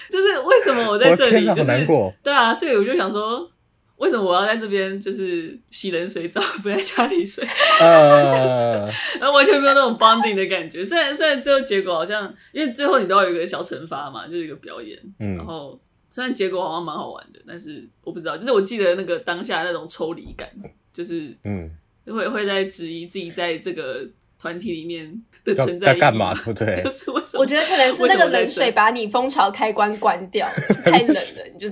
[0.09, 3.49] 就是为什么我在这里，就是难过，对啊，所以我就想说。
[3.97, 7.45] 为什么我要在这边就是洗冷水澡，不在家里睡？
[7.79, 8.85] 呃，
[9.19, 10.83] 然后完全没有那种 bonding 的感觉。
[10.83, 14.99] 虽然虽然最后结果好像，因为最后你都要有一个小惩罚嘛，就是一个表演。
[15.19, 15.79] 嗯，然后
[16.11, 20.49] 虽然结果好像蛮好玩的，但是我不知道，就是我记得那个当下那种抽离感，
[20.91, 21.69] 就是嗯，
[22.07, 24.07] 会会在质疑自己在这个。
[24.43, 25.09] 团体里面
[25.45, 26.33] 的存在要干嘛？
[26.43, 27.39] 不对， 就是为什么？
[27.39, 30.45] 我觉得可能是那个冷水把你蜂巢开关关掉，
[30.83, 31.15] 太冷了，
[31.53, 31.69] 你就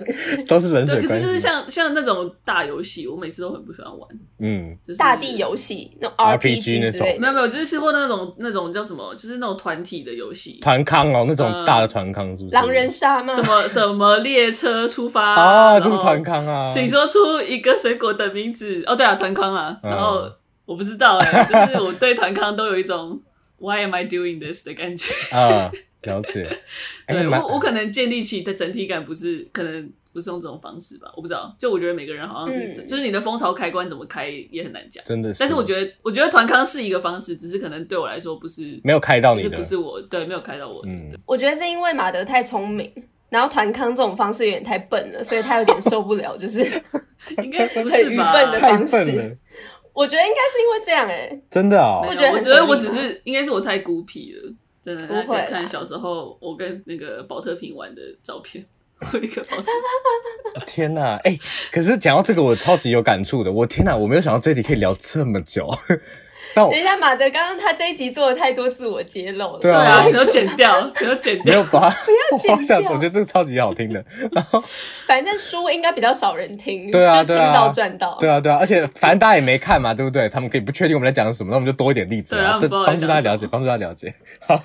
[0.48, 0.96] 都是冷水。
[1.02, 4.10] 可是就是像像那种大游戏，我每次都很不喜欢玩。
[4.40, 12.56] 嗯，就是大地游戏那 RPG 那种，没有没有，就是或那种那种叫什么，就是那种团体的游戏，团康哦，那种大的团康，是不是？
[12.56, 13.36] 狼人杀吗？
[13.36, 15.78] 什么什么列车出发啊？
[15.78, 16.66] 就是团康啊！
[16.66, 18.82] 请说出一个水果的名字。
[18.88, 20.32] 哦，对啊，团康啊，然后。
[20.72, 23.22] 我不知道哎、欸，就是我对团康都有一种
[23.58, 25.70] Why am I doing this 的感觉啊，
[26.04, 26.44] 了解。
[27.08, 31.54] 对、欸、我，我可能建立起的整体感不是，可能不是用这种方式吧，我不知道。
[31.60, 35.40] 就我觉得每个人好像，嗯、就是你的蜂巢开关怎么开也很难讲，真的是。
[35.42, 40.90] 但是我觉得，我觉得团康是一个方式，只是可能对我来说不是没有开到你的，就是不是我对没有开到我的。
[40.90, 42.90] 嗯、我觉得是因为马德太聪明，
[43.30, 46.64] 然后团康这种方式有点太笨了，所以他有点受不了，就是
[47.44, 48.34] 应该不是吧？
[48.34, 49.38] 笨的方式。
[49.94, 52.06] 我觉得应该是因为这样哎、欸，真的啊、哦！
[52.08, 55.06] 我觉得我觉得我只是应该是我太孤僻了，真的。
[55.10, 58.66] 我会看小时候我跟那个保特瓶玩的照片，
[59.00, 60.64] 我一个保特瓶。
[60.66, 61.40] 天哪，哎、欸！
[61.72, 63.52] 可是讲到这个，我超级有感触的。
[63.52, 65.70] 我天哪，我没有想到这里可以聊这么久。
[66.54, 72.92] 等一下，马德，刚刚他这一集做了太多自我揭露了，对啊，全都剪掉， 全都剪掉，没有把，不要剪掉。
[72.92, 74.04] 我觉得这个超级好听的。
[74.32, 74.62] 然后，
[75.08, 78.58] 反正书应该比较少人听，对啊，就听到赚到，对啊，对啊。
[78.60, 80.28] 而且反正大家也没看嘛，对不对？
[80.28, 84.14] 他们可以不确定我们在讲什么，那我们就多一点例子啊，帮助大家了解，帮助大家了解。
[84.46, 84.62] 好，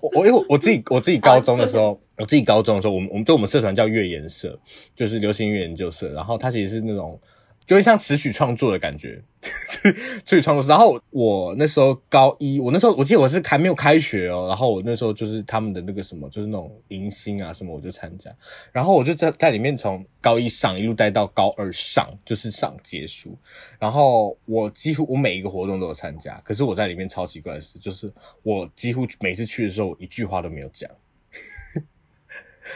[0.00, 4.56] 我我因为我自己我自己高中的时候，我自己高中的时候，我们我们就我们社团叫乐研社，
[4.94, 7.18] 就是流行音乐研究社，然后它其实是那种。
[7.66, 9.92] 就会像词曲创作的感觉， 词
[10.24, 10.68] 曲创作。
[10.68, 14.46] 然后我那时候高一，我那时候我记得我是还没有开学哦。
[14.46, 18.30] 然后我那时候就是他们的那个什么，就是那种迎新啊什么，我就参加。
[18.72, 23.36] 然后我就在在里面从高一上一路待到高二上，就是上结束。
[23.80, 26.40] 然后我几乎我每一个活动都有参加。
[26.44, 30.88] 可是我在里面超奇怪的事，就是我几乎每次去的时候，我一句话都没有讲。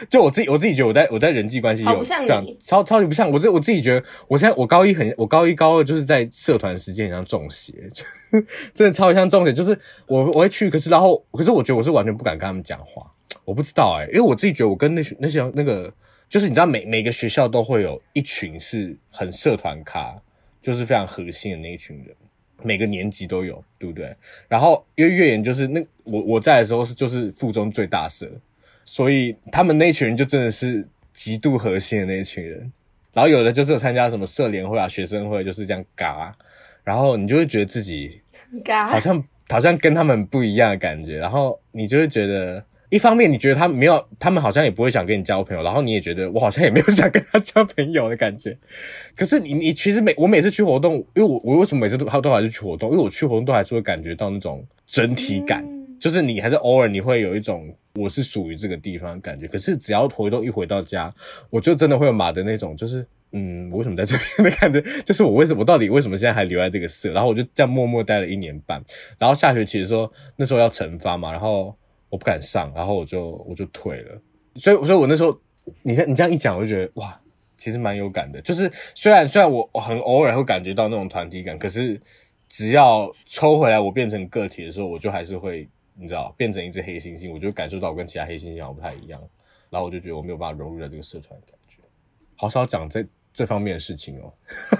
[0.09, 7.73] 就我自己，我自己觉得我在我在人际关系有这样超超级不像我这我自己觉得我现在我高一很我高一高二就是在社团时间很像中邪，
[8.73, 9.51] 真的超级像中邪。
[9.51, 9.77] 就是
[10.07, 13.05] 我我会去，可是然后可是我觉得我是完全不敢跟他们讲话。
[13.43, 15.91] 我不知道哎、欸，因为我自己觉得我跟那些那些那个
[16.29, 20.15] 就是你知道每每个学校都会有一群是很社团咖，
[20.61, 22.15] 就是非常核心的那一群人，
[22.63, 24.15] 每个年级都有，对不对？
[24.47, 28.31] 然后因为月研就是那我我在的时候是就是附中最大社。
[28.91, 32.69] 所以他们那群人就真的是极度核心的那一群人，
[33.13, 36.35] 然后有的就是有参加什么社联会啊、学生会，就是这样嘎，
[36.83, 38.19] 然后你就会觉得自己
[38.89, 48.57] 好像好像跟他们不一样的感觉，然后你就会觉得，一方面你觉得他没有，他们好像也不会想跟你交朋友，然后你也觉得我好像也没有想跟他交朋友的感觉。
[49.15, 52.91] 可是你你其实每我每次去活动，因为我我为什么每次都都还是去活动？
[52.91, 55.65] 因为我去活动都还是会感觉到那种整体感，
[56.01, 57.73] 就是你还是偶尔你会有一种。
[57.95, 61.11] 我是属于这个地方的感觉，可是只要回动一回到家，
[61.49, 64.81] 我就真的会有马的那种，就是嗯，我为什么在这边的感觉？
[65.03, 67.11] 就是我为什么，我到底为什么现在还留在这个社？
[67.11, 68.81] 然后我就这样默默待了一年半，
[69.19, 71.75] 然后下学期的时候，那时候要惩罚嘛，然后
[72.07, 74.21] 我不敢上，然后我就我就退了。
[74.55, 75.37] 所以，所以我那时候，
[75.81, 77.19] 你看你这样一讲，我就觉得哇，
[77.57, 78.39] 其实蛮有感的。
[78.39, 81.99] 就是虽然虽然我很偶尔会感觉到那种团体感，可是
[82.47, 85.67] 只要抽回来，我变成个体的时候，我就还是会。
[86.01, 89.21] 你知道，变成一只黑猩猩，我就感受到我跟其他黑猩猩好像不太一样，
[89.69, 91.77] 然后我就觉得我没有办法融入在这个社团的感觉，
[92.35, 94.33] 好少讲这这方面的事情哦。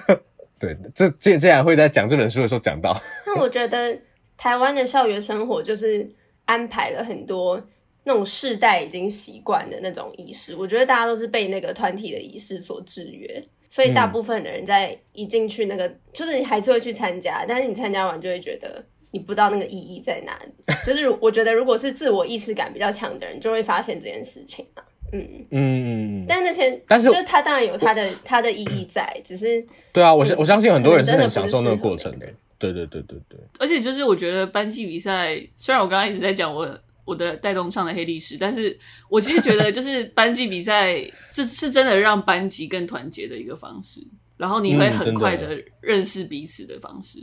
[0.57, 2.99] 对，这这竟然会在讲这本书的时候讲到。
[3.27, 3.95] 那我觉得
[4.35, 6.09] 台湾的校园生活就是
[6.45, 7.61] 安排了很多
[8.03, 18.83] 那种世代已经习惯的那种仪式，我觉得大家都是被那个团体的仪式所制约，所以大部分的人在一进去那个，嗯、就是你还是会去参加，但是你参加完就会觉得。
[19.11, 20.51] 你不知道那个意义在哪里，
[20.85, 24.83] 就是我觉得，如果是自我意识感比较强的人，就会发现这件事情啊。
[25.13, 32.25] 嗯嗯，但那些，但是就是他当然有他的他的意义在，只是对啊，我相我相信很多人是很享受那个过程的。
[32.57, 33.37] 对对对对对。
[33.59, 38.77] 而且就是我觉得班级比赛，虽然我刚刚一直在讲我我的带动唱的黑历史，但是
[39.09, 40.95] 我其实觉得就是班级比赛
[41.29, 43.99] 这是真的让班级更团结的一个方式，
[44.37, 47.21] 然后你会很快的认识彼此的方式。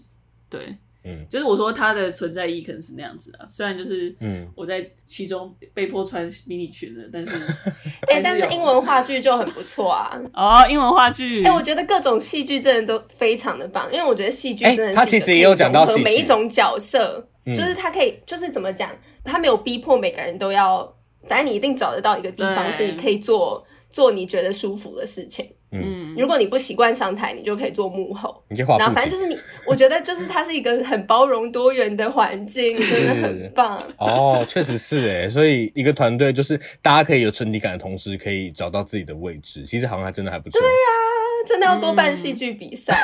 [0.51, 0.77] 对。
[1.04, 7.32] 嗯，就是我说它的存在意义可能是那样子啊，虽然就是嗯，我在其中被迫穿迷你裙了，但是
[8.11, 10.20] 哎、欸，但是英文话剧就很不错啊。
[10.34, 18.90] 哦，英文话剧，哎、欸，我觉得各种戏剧真的都非常的棒，因为我觉得戏剧真的是他其实也有讲到每一种角色，就是他可以，就是怎么讲，
[19.24, 20.92] 他没有逼迫每个人都要，
[21.28, 23.64] 反正你一定找得到一个地方是你可以做
[23.98, 25.44] 做你觉得舒服的事情。
[25.72, 28.40] 嗯，如果你不习惯上台，你就可以做幕后。
[28.48, 28.78] 你可以画。
[28.78, 33.82] 然后反正就是你，我觉得就是它是一个很包容多元的环境，真的很棒。
[33.98, 39.64] 哦，确实是诶，所以一个团队就是大家可以有存体感的同时，可以找到自己的位置。
[39.64, 40.61] 其实好像还真的还不错。
[40.61, 41.17] 对呀、啊。
[41.48, 42.94] 真的要多办戏剧比赛，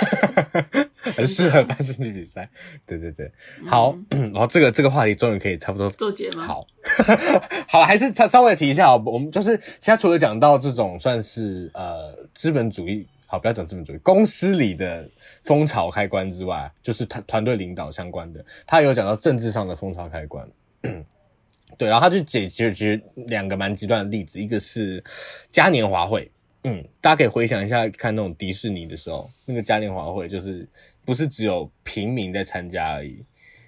[0.72, 2.46] 嗯、 很适合办戏剧比赛。
[2.84, 3.32] 对对对，
[3.66, 6.44] 好，嗯、 然后这个这个话题终于可以差不多做结吗？
[6.46, 6.66] 好，
[7.66, 15.08] 好了，还是稍稍微提一下，我们就是现在除了讲到这种算是呃资本主义，好，不要讲资本主义，公司里的
[15.42, 20.46] 风潮开关之外，就是团团队领导相关的，他有讲到政治上的风潮开关。
[21.78, 25.02] 对，然后他就解决举两个蛮极端的例子，一个是
[25.50, 26.30] 嘉年华会。
[26.66, 30.66] 嗯，大家可以回想一下，看那种迪士尼的时候，那个嘉年华会就是
[31.04, 33.22] 不是只有平民在参加而已，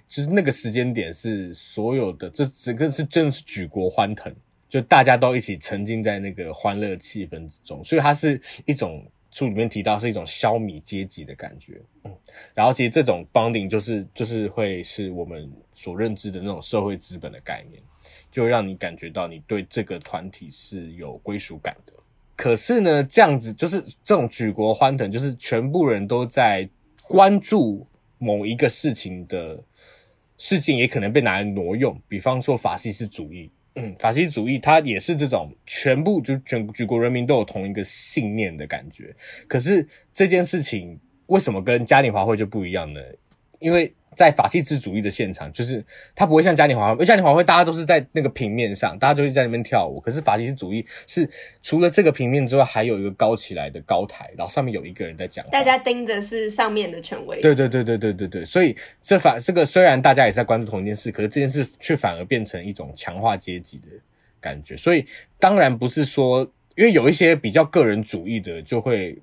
[0.07, 4.35] 就是那个时间点是所有的，这整个是真的是举国欢腾，
[4.67, 11.79] 就大家都一起沉浸在那个欢乐气氛之中，所以它是一种书里面提到是一种消弭阶级的感觉。
[12.03, 12.17] 嗯，
[12.55, 17.79] 然后其实这种 bonding 就是就是会是我们所认知的那种社会资本的概念，
[18.31, 21.93] 就让你感觉到你对这个团体是有归属感的。
[22.37, 26.69] 可是呢，这样子就是这种举国欢腾，就是全部人都在
[27.07, 27.85] 关注
[28.19, 29.61] 某一个事情的
[30.37, 31.99] 事情，也可能被拿来挪用。
[32.07, 39.15] 比方说法西斯主义，嗯，法西斯主义它也是这种全部就全举国人民都有同一个信念的感觉。
[39.47, 43.01] 可是这件事情为什么跟嘉年华会就不一样呢？
[43.59, 49.99] 因为在法西斯主义的现场，就是它不会像嘉年华会，因为嘉年华会大家都是在那个平面上，大家就是在那边跳舞。
[49.99, 51.29] 可是法西斯主义是
[51.61, 57.39] 除了这个平面之外，还有一个高起来的高台，然后上面有一个人在讲话，大家盯着是上面的权威。
[57.41, 63.85] 对对对对对对对，所以这反这个虽然大家也是在关注同一件事，可是这件事却反而变成一种强化阶级的
[64.41, 64.75] 感觉。
[64.75, 65.05] 所以
[65.39, 66.41] 当然不是说，
[66.75, 69.15] 因为有一些比较个人主义的就会。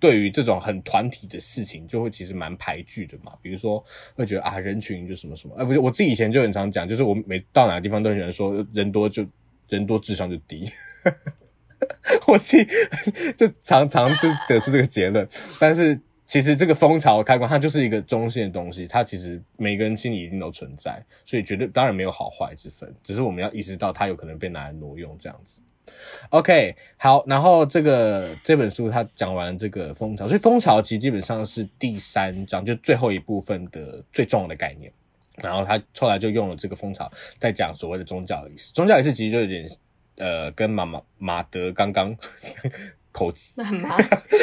[0.00, 3.32] 对于这种很团体的事情，就会其实蛮排拒的嘛。
[3.42, 3.84] 比如说，
[4.16, 9.24] 会觉得啊，人群就什么什么，哎，不是，我自己以前就很常讲，就是我每到哪个地方都很喜欢说，人多就
[9.68, 10.68] 人多智商就低。
[12.26, 12.66] 我自己
[13.36, 15.26] 就常常就得出这个结论，
[15.58, 25.60] 但是其实这个风潮开关它就是一个中性的东西，它其实每个人心里一定都存在，所以绝对当然没有好坏之分，只是我们要意识到它有可能被拿来挪用这样子。
[26.30, 34.92] OK，好，然后这个这本书他讲完这个蜂巢，所以蜂巢其实基本上是第三章就最后一部分的最重要的概念，
[35.42, 39.68] 然后他后来就用了这个蜂巢在讲所谓的宗教仪式，宗教仪式其实就有点。
[40.16, 42.14] 呃，跟马马马德刚刚
[43.20, 43.70] 口技，马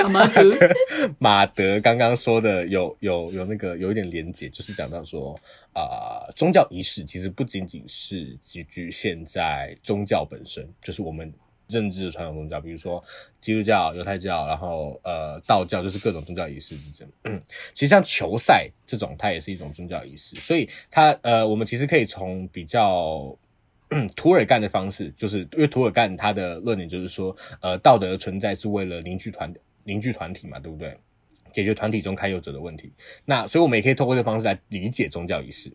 [0.09, 0.69] 马 德
[1.17, 5.34] 马德刚刚说的有有有那个有一点连结，就是讲到说
[5.73, 5.82] 啊、
[6.28, 11.34] 呃，宗教仪式其实不仅仅是局局限在宗教本身，就是我们
[11.67, 13.03] 认知的传统宗教，比如说
[13.41, 17.07] 基督教、犹太教，然后呃道教，就是各种宗教仪式之间。
[17.23, 17.41] 嗯，
[17.73, 23.36] 其实像球赛这种，它也是一种宗教仪式，所以它呃，我们其实可以从比较。
[23.89, 29.53] 嗯，涂尔干的方式，就是因为土尔干他的论点就是说，呃，道德存在是为了凝聚团
[29.85, 30.97] 凝聚团体嘛，对不对？
[31.53, 32.91] 解决团体中开有者的问题。
[33.23, 35.71] 那所以我们也可以透过这个方式来理解宗教仪式。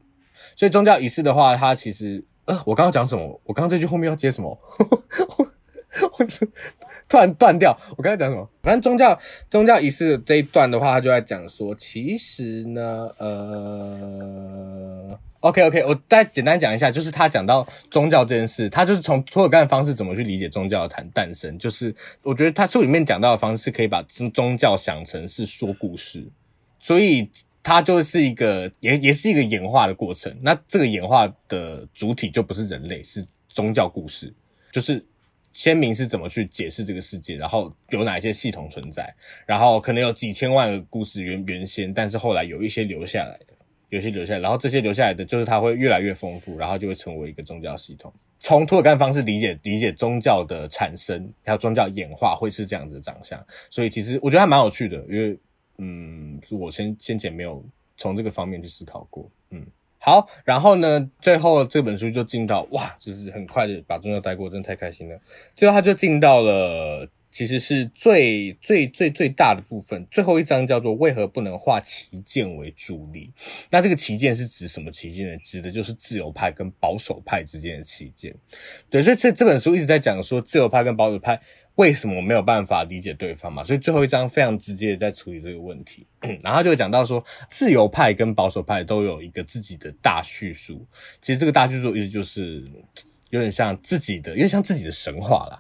[0.55, 3.41] 所以宗教仪式的话，它其实呃，我刚刚讲什么？
[3.45, 4.57] 我刚刚这句后面要接什么？
[4.79, 6.29] 我
[7.09, 7.77] 突然断掉。
[7.97, 8.47] 我刚才讲什么？
[8.63, 15.19] 反正宗教宗教仪式这一段的话，他就在讲说，其实呢，呃。
[15.43, 21.59] OK OK，我再简单讲一下，就是他讲到宗教这件事，他就是从托尔干的方式怎么去理解宗教的诞诞生。
[21.59, 26.25] 就是我觉得他书里面讲到的方式，可以把宗教想成是说故事，
[26.79, 27.29] 所以
[27.61, 30.33] 它就是一个也也是一个演化的过程。
[30.43, 34.33] 那这个演化的主体就不是人类，是宗教故事，
[34.71, 35.05] 就是
[35.53, 39.13] 先民是怎么去解释这个世界，然后有哪一些系统存在，
[39.45, 43.37] 然后可能有几千万个故事原原先，但是后来有一些留下来。
[43.93, 48.11] 有些留下来，然后这些留下来的就是它会越来越丰富，然后就会成为一个宗教系统。
[48.41, 53.39] 从涂尔干方式理解理解宗教的产生，还有宗教演化会是这样子的长相。
[53.69, 55.39] 所以其实我觉得还蛮有趣的，因为
[55.77, 57.63] 嗯，我先先前没有
[57.99, 59.31] 从这个方面去思考过。
[59.51, 59.63] 嗯，
[59.99, 65.21] 好，然后呢，最后这本书就进到哇，就是很快的把宗教带过，真的太开心了。
[65.55, 67.07] 最后他就进到了。
[67.33, 73.33] 其实是最最最最大的部分，最后一章叫做“为何不能化旗舰为助力”。
[73.71, 75.37] 那这个旗舰是指什么旗舰呢？
[75.39, 78.33] 指的就是自由派跟保守派之间的旗舰。
[78.91, 81.41] 对，所以这这本书一直在讲说，自由派跟保守派
[81.77, 83.65] 为什么没有办法理解对方嘛？
[83.65, 86.07] 所以最后一章非常直接的在处理这个问题。
[86.45, 90.87] 然后就讲到说，自由派跟保守派都有一个自己的大叙述。
[91.23, 92.63] 其实这个大叙述意思就是
[93.31, 95.59] 有点像自己的，有点像自己的神话啦。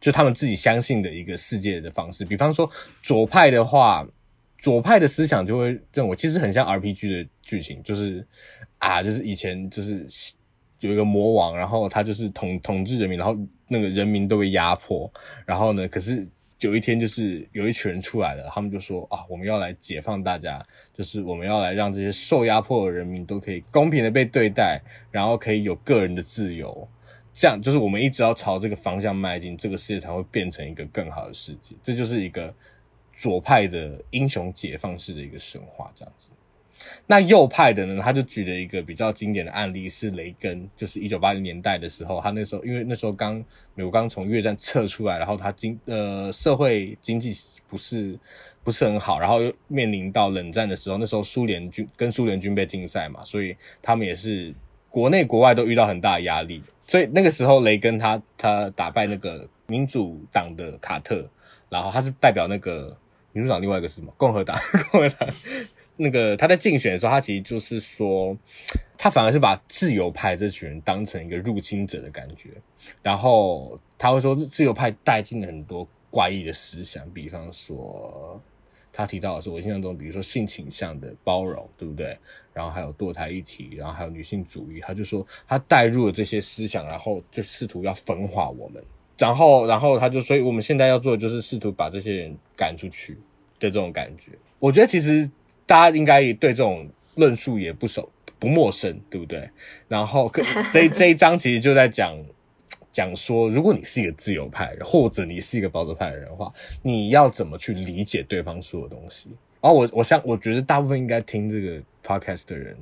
[0.00, 2.70] 就他们自己相信的一个世界的方式，比方说
[3.02, 4.06] 左派的话，
[4.56, 8.26] 左派的思想就会认为，其实很像 RPG 的剧情，就是
[8.78, 10.06] 啊，就是以前就是
[10.80, 13.36] 有一个魔王，然后他就是统统治人民，然后
[13.66, 15.10] 那个人民都被压迫，
[15.44, 16.26] 然后呢，可是
[16.60, 24.80] 有一天就是有一群人出来了，他们就说啊，我们要来解放大家，就是我们要来让这些受压迫的人民都可以公平的被对待，
[25.10, 26.88] 然后可以有个人的自由。
[27.38, 31.76] 这样就是我们一直要朝这个方向迈进，这个世界才会变成一个更好的世界。
[31.80, 32.52] 这就是一个
[33.16, 36.30] 左派的英雄解放式的一个神话，这样子。
[37.06, 43.36] 那右派的呢，他就举了一个比较经典的案例，是雷根，就是一九八零年代的时候，他那时候因为那时候刚
[43.76, 47.32] 美国刚从越战撤出来，然后他经呃社会经济
[47.68, 48.18] 不是
[48.64, 54.52] 不是很好，然后又面临到冷战的时候，那时候苏联军跟苏联军备竞赛嘛，所以他们也是
[54.90, 56.60] 国内国外都遇到很大压力。
[56.88, 61.28] 所以那个时候，雷根他他打败那个民主党的卡特，
[61.68, 62.96] 然后他是代表那个
[63.32, 64.12] 民主党另外一个是什么？
[64.16, 64.58] 共和党，
[64.90, 65.28] 共和党
[65.96, 68.36] 那个他在竞选的时候，他其实就是说，
[68.96, 72.50] 他反而是把自由派这群人当成一个入侵者的感觉，
[73.02, 78.40] 然后他会说，自由派带进了很多怪异的思想，比方说。
[78.92, 82.18] 他提到的是我印象中，比如说性倾向的包容，对不对？
[82.52, 84.80] 然后还有堕胎议题，然后还有女性主义。
[84.80, 88.82] 他就说他带入了这些思想，然后就试图要分化我们。
[89.18, 93.14] 然后，然后他就，所以我们现在要做的就是试图把这些人赶出去
[93.60, 94.32] 的这种感觉。
[94.58, 95.30] 我觉得其实
[95.66, 99.48] 大家应该对这种论述也不熟不陌生，对不对？
[99.86, 100.30] 然后
[100.72, 102.16] 这这一章其实就在讲。
[102.90, 109.28] 讲说，如果你是一个自由派，或者你是一个保守派的人的话，你要怎么去理解对方说的东西？
[109.60, 112.76] 然后我我想，我觉得大部分应该听这个 podcast 的人。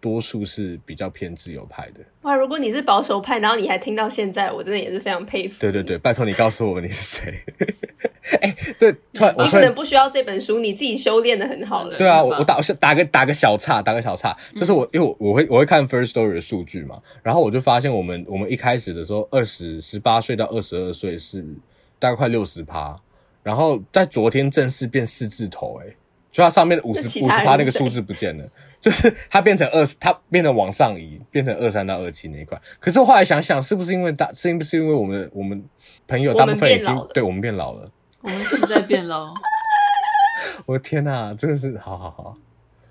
[0.00, 2.00] 多数是比较偏自由派的。
[2.22, 5.60] 哇，如果你是保守派，然后你还听到现在，我真的也是非常佩服。
[5.60, 7.34] 对对对，拜托你告诉我你是谁。
[8.40, 11.96] 哎、欸，对，突然，你可能不需要这本书，你自己修炼的很好了。
[11.96, 21.44] 对啊，我我打我打个打个小岔，打个小岔，就是我因为我我会我会看 First Story 的数据嘛，然后我就发现我们我们一开始的时候，二十十八岁到二十二岁是
[21.98, 22.94] 大概快六十趴，
[23.42, 25.96] 然后在昨天正式变四字头，诶
[26.30, 28.44] 就它上面的五十五十趴那个数字不见了，
[28.80, 32.60] 就是它变成二，它变成往上移，变成二三到二七那一块。
[32.78, 35.62] 可是我后来想想，是不是因为大，是不是因为我们我们
[36.08, 37.90] 朋友大部分已经我对我们变老了，
[38.22, 39.34] 我们是在变老。
[40.66, 42.36] 我的天哪，真的是好好好。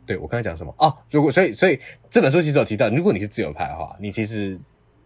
[0.06, 0.96] 对我刚才讲什么哦？
[1.12, 1.80] 如果所以所以
[2.10, 4.60] 这本书其实有提到，如果你是自由派的话，你其实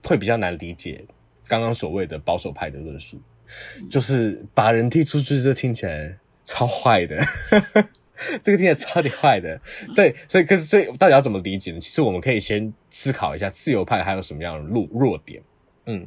[0.05, 1.03] 会比较难理解
[1.47, 3.21] 刚刚所谓的保守派的论述，
[3.89, 7.21] 就是把人踢出去，这听起来超坏的。
[8.41, 9.59] 这个听起来超级坏的，
[9.95, 11.79] 对，所以可是所以到底要怎么理解呢？
[11.79, 15.41] 其实我们可以先思考一下自由派还有什么样的弱弱点。
[15.85, 16.05] 嗯，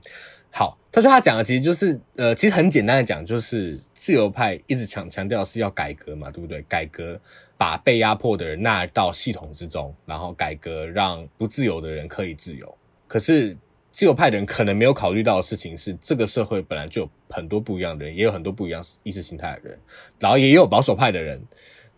[0.50, 6.62] 好，他说他讲的其实就是呃，其实很简单的讲，就是自由派一直强强调是要改革嘛，对不对？
[6.62, 7.20] 改革
[7.58, 12.78] 把被压迫的人纳到系统之中，然后改革让不自由的人可以自由。
[13.06, 13.54] 可是
[13.92, 19.78] 自由派的人可能没有考虑到的事情是，这个社会本来就有很多不一样的人，也有很多不一样意识形态的人，
[20.18, 21.38] 然后也有保守派的人。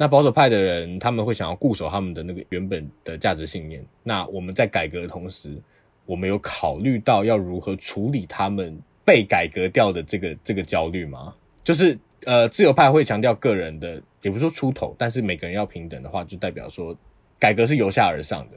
[0.00, 3.84] 那保守派的人，他们会想要固守他们的那个原本的价值信念。
[4.04, 5.60] 那我们在改革的同时，
[6.06, 11.34] 我们有考虑到要如何处理他们被改革掉的这个这个焦虑吗？
[11.64, 16.96] 就是呃，自由派会强调个人的，也不是说出头，但是每个人要平等的话，就代表说
[17.38, 18.56] 改革是由下而上的。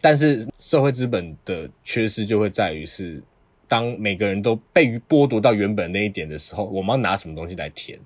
[0.00, 3.20] 但是社会资本的缺失就会在于是，
[3.66, 7.98] 当每个人都被剥夺到原本那一点的时候，我们要拿什么东西来填？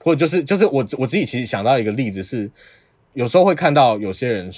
[0.00, 2.50] 或者就是就是我我自己其实想到一个例子是，
[3.14, 4.50] 有时候会看到有些人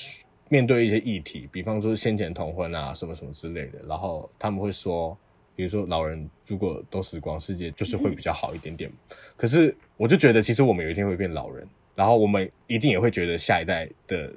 [0.49, 5.17] 面对一些议题，比方说先前同婚啊什么什么之类的，然后他们会说，
[5.57, 8.91] 比如说老人如果都死光，世界就是会比较好一点点。
[9.37, 14.33] 可是我就觉得，其实我们有一天会变老人，然后我们一定也会觉得下一代的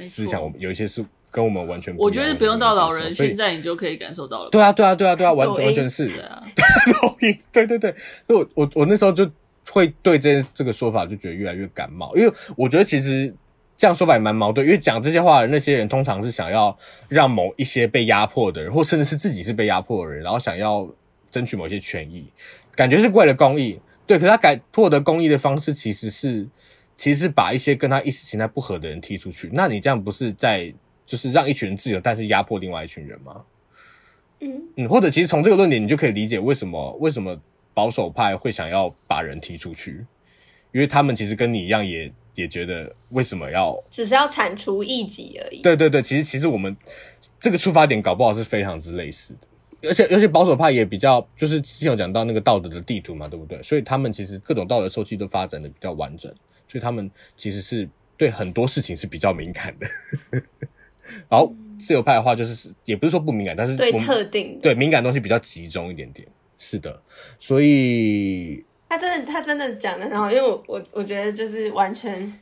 [0.00, 2.04] 思想，我们有一些是跟我们完全不一样。
[2.04, 4.50] 我觉得不用到老人，现在你就可以感受到了。
[4.50, 6.10] 对啊，对啊，对啊，对啊，完完全是。
[7.52, 7.94] 对对对，
[8.26, 9.30] 我我我那时候就。
[9.72, 13.34] 会对这这个说法就觉得越来越感冒，因为我觉得其实
[13.76, 14.66] 这样说法也蛮矛盾。
[14.66, 16.76] 因为讲这些话的那些人，通常是想要
[17.08, 20.88] 让某一些被压迫的人，或甚至是自己是被压迫的人，然后想要
[21.30, 22.24] 争取某些权益，
[22.74, 23.78] 感觉是为了公益。
[24.06, 26.46] 对，可是他改获得公益的方式，其实是
[26.96, 29.50] 其实是把一些跟他意识形态不合的人踢出去。
[29.52, 30.72] 那你这样不是在
[31.04, 33.42] 就是让一群人自由，但是压迫另外一群人吗？
[34.40, 37.38] 嗯嗯，或者其实从这个论点，你就可以理解为什么为什么。
[37.78, 40.04] 保守派会想要把人踢出去，
[40.72, 45.62] 因为他们其实跟你一样也，也也觉得为什么要只是要铲除异己而已。
[45.62, 46.76] 对对对，其实其实我们
[47.38, 53.62] 这个出发点搞不好是非常之类似的，而且而且保守派也比较就是之前有讲到那个道德的地图嘛，对不对？
[53.62, 56.34] 所以他们其实各种道德受气都发展的比较完整，
[56.66, 59.86] 所以他们其实是对很多事情是比较敏感的。
[61.30, 66.26] 然后自由派的话，就是也不是说不敏感，但是对特定对敏感东西比较集中一点点。
[66.58, 67.02] 是的，
[67.38, 72.40] 所以他真的，他真的讲的很好，因为我我我觉得就是完全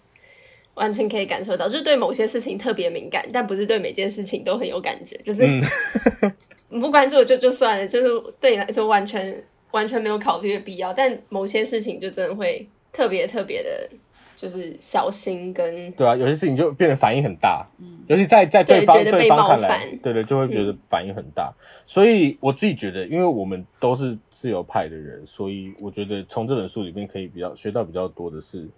[0.75, 13.89] 完全可以感受到，就是对某些事情特别敏感，但不是对每件事情都很有感觉，就是、嗯、不关注就就算了，就是对你来说完全完全没有考虑的必要，但某些事情就真的会特别特别的。
[14.37, 21.51] 就是小心跟对啊，有些事情就变得反应很大，嗯，尤其在在对方对，对方看来，对对，就会觉得反应很大。
[21.59, 28.69] 嗯、所以我自己觉得，因为我们都是自由派的人，所以我觉得从这本书里面可以比较学到比较多的是，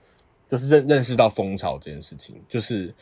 [0.47, 2.37] 就是认认识到风潮这件事情。
[2.49, 2.95] 就是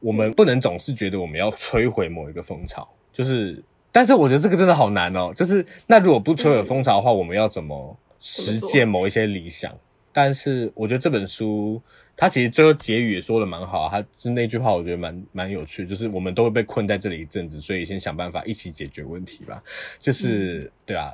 [0.00, 5.30] 我们不能总是觉得我们要摧毁某一个风潮，就是，但是我觉得这个真的好难哦。
[5.36, 9.70] 就是那如果不摧毁风潮的话，嗯、我们要怎么实践某一些理想？
[10.12, 11.80] 但是我觉得这本书，
[12.16, 19.62] 它其实最后结语也说的蛮好，它是那句话，我觉得蛮蛮有趣，就是我们都会被困在这里一阵子，所以先想办法一起解决问题吧。
[20.00, 21.12] 就是、对啊，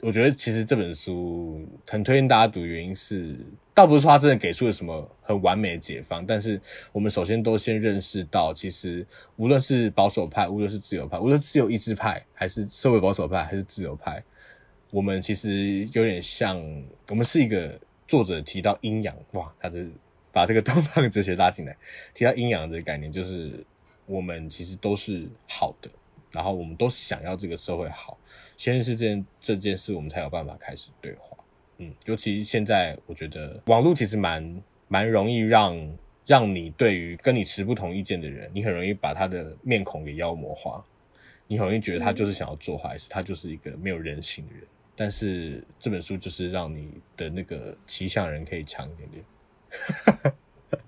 [0.00, 3.36] 我觉得其实这本书很推荐大家读，原因是
[3.72, 9.06] 倒不是说它真的给出了什么很完美的解方，但是我们首先都先认识到，其实
[9.36, 14.20] 无论是保守派，无论是自由派，无论自由意志派，还是社会保守派，还是自由派，
[14.90, 16.60] 我们其实有点像，
[17.10, 17.78] 我们是一个。
[18.08, 19.88] 作者提到阴阳，哇，他是
[20.32, 21.76] 把这个东方哲学拉进来。
[22.14, 23.64] 提到阴阳的概念，就是
[24.06, 25.90] 我们其实都是好的，
[26.32, 28.18] 然后我们都想要这个社会好。
[28.56, 31.36] 先是这件这件事，我们才有办法开始对话。
[31.76, 35.96] 嗯，尤其现在，我觉得网络其实蛮蛮容易让
[36.26, 40.82] 让你对于跟你持不同意见的人，你很容易把他的面孔给妖魔化，
[41.46, 44.62] 你很容易觉得他就是想要做坏事，他就是一个没有人性的人。
[44.98, 49.24] 但是这本书就是让你的那个骑象人可以强一点点。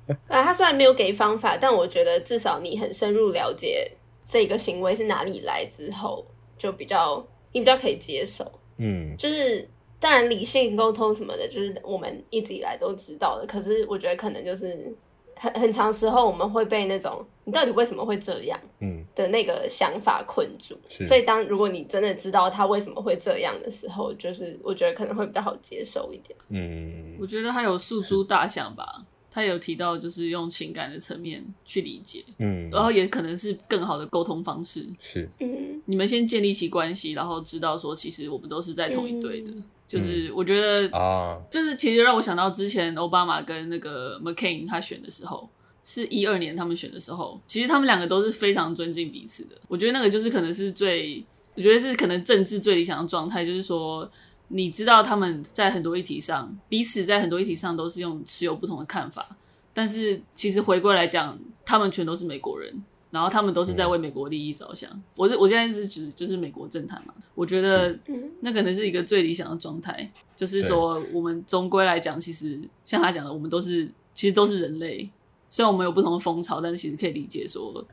[0.27, 3.89] 啊，他虽然没有给方法，但我觉得至少你很深入了解
[4.25, 6.27] 这个行为是哪里来之后，
[6.59, 8.51] 就比较你比较可以接受。
[8.79, 9.69] 嗯，就是
[10.01, 13.47] 当然理性沟通什么的，就是我们一直以来都知道的。
[13.47, 14.93] 可是我觉得可能就是
[15.37, 20.79] 很很长时候，我们会被那种你到底为什么会这样，嗯的那个想法困住。
[21.01, 26.39] 嗯、所以当如果你真的知道他为什么会这样的时候，就是我觉得可能会比较好接受一点。
[26.49, 29.05] 嗯，我觉得他有诉诸大象吧。
[29.33, 34.85] 他有提到，就是用情感的层面去理解，嗯，然后也可能是更好的沟通方式。
[34.99, 39.53] 是，嗯，你们先建立起关系，然后知道说，其实我们都是在同一队的。
[39.53, 45.49] 嗯、就是我觉得啊，就是其实让我想到之前奥巴马跟那个 McCain 他选的时候，
[45.93, 49.57] 是一二年他们选的时候，其实他们两个都是非常尊敬彼此的。
[49.67, 51.25] 我觉得那个就是可能是最，
[51.55, 54.11] 我觉得是可能政治最理想的状态，就是说。
[54.53, 59.25] 你知道他们在很多议题上，彼此在很多议题上都是用持有不同的看法，
[59.73, 62.83] 但是其实回归来讲，他们全都是美国人，
[63.13, 64.91] 然后他们都是在为美国利益着想。
[64.91, 67.97] 嗯、我是我现在是指就是美国政坛嘛，我觉得
[68.41, 75.09] 那可能是一个最理想的状态，就是说我们终归来讲，其实像他讲的，我们都是其实都是人类，
[75.51, 77.85] 虽然我们有不同的风潮，但是其实可以理解说，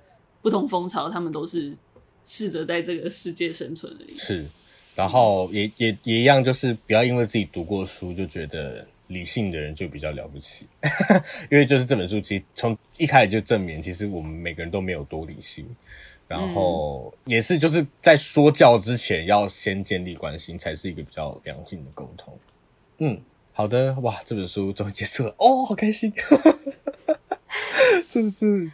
[0.41, 1.76] 不同风潮他们都是
[2.24, 4.18] 试着在这个世界生存而已。
[4.18, 4.45] 是。
[4.95, 10.66] 然后也也也一样，就是不要因为自己读过书就觉得理性的人就比较了不起，
[11.51, 15.68] 因为就是这本书其实从一开始就证明，其实我们每个人都没有多理性。
[16.28, 22.38] 然后也是就是在说教之前要先建立关系，才是一个比较良性的沟通。
[22.97, 23.22] 嗯，
[23.53, 26.12] 好的，哇，这本书终于结束了，哦，好开心，
[28.09, 28.71] 真的是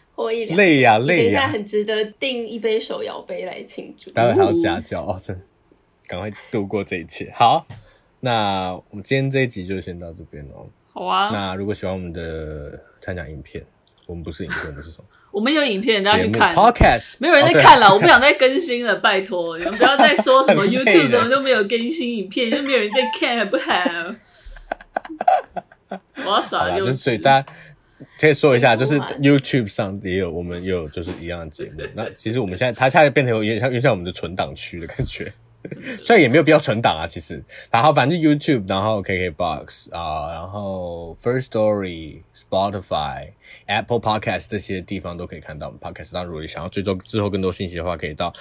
[0.55, 5.41] 累呀累呀，等一下很值得订一杯手摇杯来庆祝，待会还要家教哦，真的。
[6.05, 7.31] 赶快度过这一切。
[7.33, 7.65] 好，
[8.19, 10.69] 那我们今天这一集就先到这边喽。
[10.91, 11.29] 好啊。
[11.31, 13.65] 那如果喜欢我们的参讲影片，
[14.05, 15.05] 我们不是影片，我们是什么？
[15.31, 16.53] 我们有影片，大家去看。
[16.53, 24.15] Podcast 没有人在看了，我不想再更新了，拜托你们 不要再说什么 YouTube 怎么都没有更新影片，就没有人在看，好不好？
[26.17, 27.53] 我要耍的就是，所以大家
[28.19, 31.81] 可以说一下，就是 YouTube 上也有，我们也有就是一样的节目。
[31.95, 35.31] 那其实我们现在它现在变成有点像，有点像我们的存档区的感觉。
[36.03, 37.41] 所以也没有必要存档啊，其实，
[37.71, 43.29] 然后反正 YouTube，然后 KKBox 啊，然后 First Story、Spotify、
[43.67, 46.11] Apple Podcast 这些地方都可以看到我们 Podcast。
[46.11, 48.33] 当然，如果你想要追踪之后更多讯息的话，可以到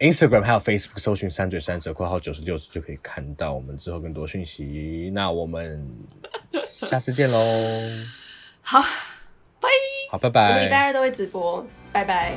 [0.00, 5.10] Instagram 还有 Facebook 搜寻“三嘴三舌括号九十六”就可以看到我们之后更多讯息。
[5.14, 5.88] 那我们
[6.64, 7.38] 下次见喽！
[8.60, 8.80] 好，
[9.60, 9.68] 拜，
[10.10, 10.48] 好，拜拜。
[10.48, 12.34] 我们礼拜二都会直播，拜拜。